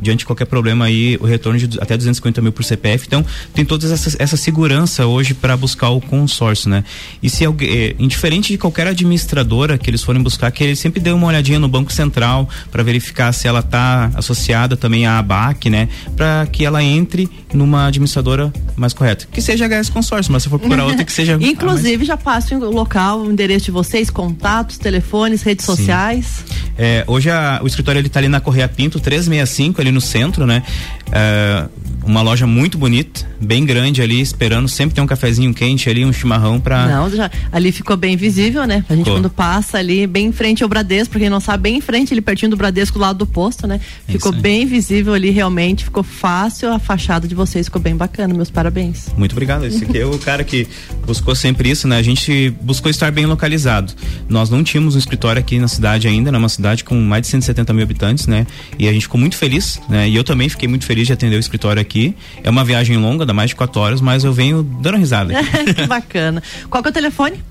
diante 0.02 0.20
de 0.20 0.26
qualquer 0.26 0.46
problema 0.46 0.86
aí 0.86 1.18
o 1.22 1.26
retorno 1.26 1.60
de 1.60 1.80
até 1.80 1.96
250 1.96 2.42
mil 2.42 2.52
por 2.52 2.64
CPF. 2.64 3.06
Então 3.08 3.26
tem 3.54 3.64
toda 3.64 3.92
essa, 3.92 4.16
essa 4.20 4.36
segurança 4.36 5.06
hoje 5.06 5.34
para 5.34 5.56
buscar 5.56 5.90
o 5.90 6.02
consórcio, 6.02 6.70
né? 6.70 6.84
E 7.22 7.30
se 7.30 7.46
alguém, 7.46 7.70
é, 7.70 7.96
indiferente 8.00 8.52
de 8.52 8.58
qualquer 8.58 8.88
administradora 8.88 9.78
que 9.78 9.90
eles 9.90 10.02
forem 10.02 10.22
buscar, 10.22 10.52
que 10.52 10.64
eles 10.64 10.80
sempre 10.80 11.00
dê 11.00 11.12
uma 11.12 11.28
olhadinha 11.28 11.60
no 11.60 11.68
Banco 11.68 11.92
Central 11.94 12.50
para 12.72 12.84
verificar 12.84 13.32
se 13.32 13.48
ela 13.48 13.60
está 13.60 14.12
associada 14.16 14.76
também 14.76 15.06
à 15.06 15.20
ABAC, 15.20 15.70
né? 15.70 15.88
Para 16.16 16.48
que 16.52 16.66
ela 16.66 16.84
entre 16.84 17.30
numa 17.54 17.88
administradora 17.88 18.52
mais 18.76 18.94
correta. 18.94 19.28
Que 19.32 19.42
seja 19.42 19.68
HS 19.68 19.90
Consórcio, 19.90 20.32
mas 20.32 20.44
se 20.44 20.50
for 20.50 20.60
procurar 20.60 20.86
outra 20.86 21.04
que 21.04 21.12
seja. 21.12 21.38
Inclusive 21.42 21.98
mais... 21.98 22.08
já 22.08 22.18
passe 22.18 22.56
o 22.56 22.72
local, 22.72 23.22
o 23.22 23.32
endereço 23.32 23.66
de 23.66 23.72
vocês, 23.72 24.10
contatos, 24.10 24.78
telefones, 24.78 25.42
redes 25.42 25.66
Sim. 25.66 25.76
sociais. 25.76 26.44
É, 26.78 27.04
hoje 27.08 27.30
a, 27.30 27.60
o 27.62 27.68
escritório 27.68 28.00
ele 28.00 28.10
tá 28.10 28.20
ali 28.20 28.28
na 28.28 28.40
Correia 28.40 28.68
Pinto 28.68 29.00
365, 29.00 29.82
ali 29.82 29.90
no 29.91 30.01
centro, 30.01 30.45
né? 30.45 30.63
Uh, 31.12 31.82
uma 32.04 32.21
loja 32.21 32.47
muito 32.47 32.78
bonita, 32.78 33.28
bem 33.39 33.65
grande 33.65 34.02
ali, 34.02 34.19
esperando 34.19 34.67
sempre 34.67 34.95
ter 34.95 35.02
um 35.02 35.08
cafezinho 35.08 35.54
quente 35.54 35.89
ali, 35.89 36.04
um 36.04 36.12
chimarrão 36.12 36.60
pra. 36.60 36.88
Não, 36.88 37.10
já, 37.10 37.30
ali 37.52 37.71
ficou 37.71 37.95
bem 37.95 38.15
visível, 38.15 38.65
né? 38.65 38.84
A 38.89 38.95
gente 38.95 39.06
Ficou. 39.06 39.19
quando 39.19 39.30
passa 39.30 39.78
ali, 39.78 40.08
bem 40.08 40.28
em 40.28 40.32
frente 40.32 40.63
ao 40.63 40.69
Bradesco, 40.69 41.12
pra 41.12 41.19
quem 41.19 41.30
não 41.30 41.39
sabe, 41.39 41.63
bem 41.63 41.78
em 41.78 41.82
frente, 41.82 42.13
ali 42.13 42.21
pertinho 42.21 42.52
do 42.52 42.58
Bradesco, 42.58 42.97
do 42.97 43.02
lado 43.02 43.17
do 43.19 43.28
posto, 43.28 43.67
né? 43.67 43.80
Ficou 44.08 44.32
Isso 44.32 44.36
aí. 44.36 44.41
bem 44.41 44.65
visível 44.65 45.13
ali, 45.13 45.30
realmente, 45.30 45.84
ficou 45.84 46.04
fácil, 46.04 46.71
a 46.71 46.80
fachada 46.80 47.28
de 47.28 47.36
vocês 47.36 47.67
ficou 47.67 47.82
bem 47.82 47.95
bacana, 47.95 48.34
meus 48.34 48.50
parabéns. 48.50 49.10
Muito 49.15 49.34
obrigado. 49.34 49.65
Esse 49.65 49.84
aqui 49.84 50.00
é 50.00 50.06
o 50.06 50.17
cara 50.17 50.43
que 50.43 50.67
buscou 51.06 51.36
sempre 51.36 51.69
isso, 51.69 51.88
né? 51.88 51.97
A 51.97 52.04
gente 52.04 52.50
buscou 52.62 52.89
estar 52.89 53.12
bem 53.12 53.26
localizado. 53.26 53.93
Nós 54.28 54.50
não 54.50 54.63
tínhamos 54.63 54.95
um 54.95 55.00
escritório 55.00 55.39
aqui 55.39 55.60
na 55.60 55.67
cidade 55.67 56.08
ainda, 56.08 56.32
numa 56.32 56.50
cidade 56.50 56.84
com 56.84 56.95
mais 56.95 57.24
de 57.24 57.28
170 57.28 57.74
mil 57.74 57.84
habitantes, 57.84 58.28
né? 58.28 58.47
E 58.80 58.88
a 58.88 58.93
gente 58.93 59.04
ficou 59.04 59.19
muito 59.19 59.38
feliz, 59.38 59.80
né? 59.88 60.10
E 60.10 60.15
eu 60.15 60.24
também 60.24 60.50
fiquei 60.50 60.67
muito 60.67 60.86
feliz 60.86 61.01
de 61.08 61.14
atender 61.14 61.36
o 61.36 61.40
escritório 61.40 61.82
aqui. 61.82 62.16
É 62.44 62.50
uma 62.50 62.64
viagem 62.64 62.98
longa, 62.98 63.26
dá 63.26 63.34
mais 63.34 63.50
de 63.50 63.56
quatro 63.56 63.82
horas, 63.82 64.02
mas 64.02 64.24
eu 64.24 64.34
venho 64.34 64.64
dando 64.64 64.98
risada. 64.98 65.38
aqui. 65.38 65.74
que 65.74 65.88
bacana. 65.88 66.42
Qual 66.70 66.82
que 66.82 66.90
é 66.90 66.92
o 66.92 66.94
telefone? 66.94 67.44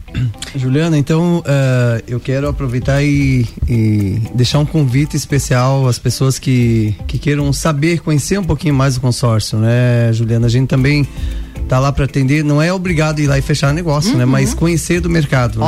Juliana, 0.56 0.98
então 0.98 1.42
eh, 1.46 2.04
eu 2.08 2.18
quero 2.18 2.48
aproveitar 2.48 3.02
e, 3.02 3.46
e 3.68 4.20
deixar 4.34 4.58
um 4.58 4.66
convite 4.66 5.16
especial 5.16 5.86
às 5.86 5.98
pessoas 5.98 6.38
que, 6.38 6.94
que 7.06 7.18
queiram 7.18 7.52
saber, 7.52 8.00
conhecer 8.00 8.38
um 8.38 8.44
pouquinho 8.44 8.74
mais 8.74 8.96
o 8.96 9.00
consórcio, 9.00 9.58
né, 9.58 10.12
Juliana? 10.12 10.46
A 10.46 10.50
gente 10.50 10.68
também 10.68 11.06
tá 11.68 11.78
lá 11.78 11.92
para 11.92 12.04
atender, 12.04 12.42
não 12.42 12.60
é 12.60 12.72
obrigado 12.72 13.20
a 13.20 13.22
ir 13.22 13.26
lá 13.28 13.38
e 13.38 13.42
fechar 13.42 13.72
negócio, 13.72 14.16
né? 14.16 14.24
Mas 14.24 14.52
conhecer 14.52 15.00
do 15.00 15.08
mercado. 15.08 15.60
né? 15.60 15.66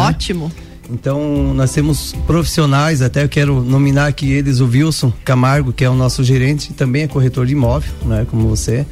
Então, 0.91 1.55
nós 1.55 1.73
temos 1.73 2.15
profissionais, 2.27 3.03
até 3.03 3.25
eu 3.25 3.29
quero 3.29 3.63
nominar 3.63 4.07
aqui 4.07 4.31
eles, 4.31 4.61
o 4.61 4.67
Wilson 4.67 5.13
Camargo, 5.25 5.73
que 5.73 5.85
é 5.85 5.89
o 5.91 5.95
nosso 5.95 6.23
gerente, 6.25 6.73
também 6.73 7.03
é 7.03 7.09
corretor 7.09 7.47
de 7.47 7.53
imóvel, 7.53 7.93
né, 8.05 8.27
como 8.29 8.49
você. 8.49 8.85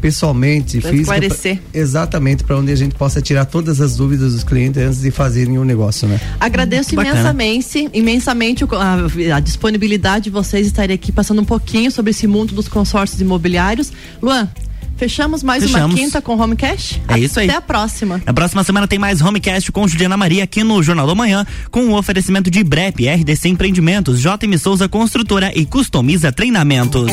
pessoalmente, 0.01 0.81
Pra 0.81 0.91
física. 0.91 1.15
esclarecer. 1.17 1.57
pra- 1.59 1.81
exatamente, 1.81 2.45
para 2.45 2.57
onde 2.57 2.73
a 2.73 2.77
gente 2.77 2.95
possa 2.95 3.21
tirar 3.21 3.45
todas 3.45 3.81
as 3.81 3.97
dúvidas 3.97 4.33
dos 4.33 4.45
clientes 4.45 4.83
antes 4.83 5.01
de 5.01 5.11
fazerem 5.11 5.59
o 5.59 5.65
negócio, 5.65 6.07
né? 6.09 6.21
Agradeço 6.41 6.95
Bacana. 6.95 7.15
imensamente, 7.15 7.89
imensamente 7.93 8.65
a, 8.65 9.37
a 9.37 9.41
disponibilidade 9.41 10.25
de 10.25 10.31
vocês 10.31 10.67
estarem 10.67 10.95
aqui 10.95 11.11
passando 11.13 11.41
um 11.41 11.45
pouquinho 11.45 11.91
sobre 11.91 12.11
esse 12.11 12.27
mundo 12.27 12.55
dos 12.55 12.69
consórcios 12.69 13.21
imobiliários. 13.21 13.93
Luan, 14.23 14.49
fechamos 14.97 15.43
mais 15.43 15.63
uma 15.65 15.73
Fechamos. 15.73 15.95
quinta 15.95 16.23
com 16.23 16.37
Home 16.41 16.57
Cash? 16.57 17.01
É 17.09 17.19
isso 17.19 17.39
aí. 17.39 17.49
Até 17.49 17.59
a 17.59 17.61
próxima. 17.61 18.21
Na 18.25 18.33
próxima 18.33 18.65
semana 18.65 18.87
tem 18.89 18.99
mais 18.99 19.21
Homecast 19.21 19.71
com 19.73 19.87
Juliana 19.87 20.17
Maria 20.17 20.45
aqui 20.45 20.65
no 20.65 20.83
Jornal 20.83 21.07
da 21.07 21.15
Manhã, 21.15 21.47
com 21.71 21.87
o 21.89 21.97
oferecimento 21.99 22.51
de 22.51 22.63
BREP, 22.65 23.07
RDC 23.09 23.49
Empreendimentos, 23.49 24.21
JM 24.21 24.57
Souza 24.59 24.89
Construtora 24.89 25.53
e 25.55 25.67
Customiza 25.67 26.33
Treinamentos. 26.33 27.11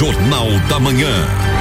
Jornal 0.00 0.48
da 0.66 0.80
Manhã. 0.80 1.59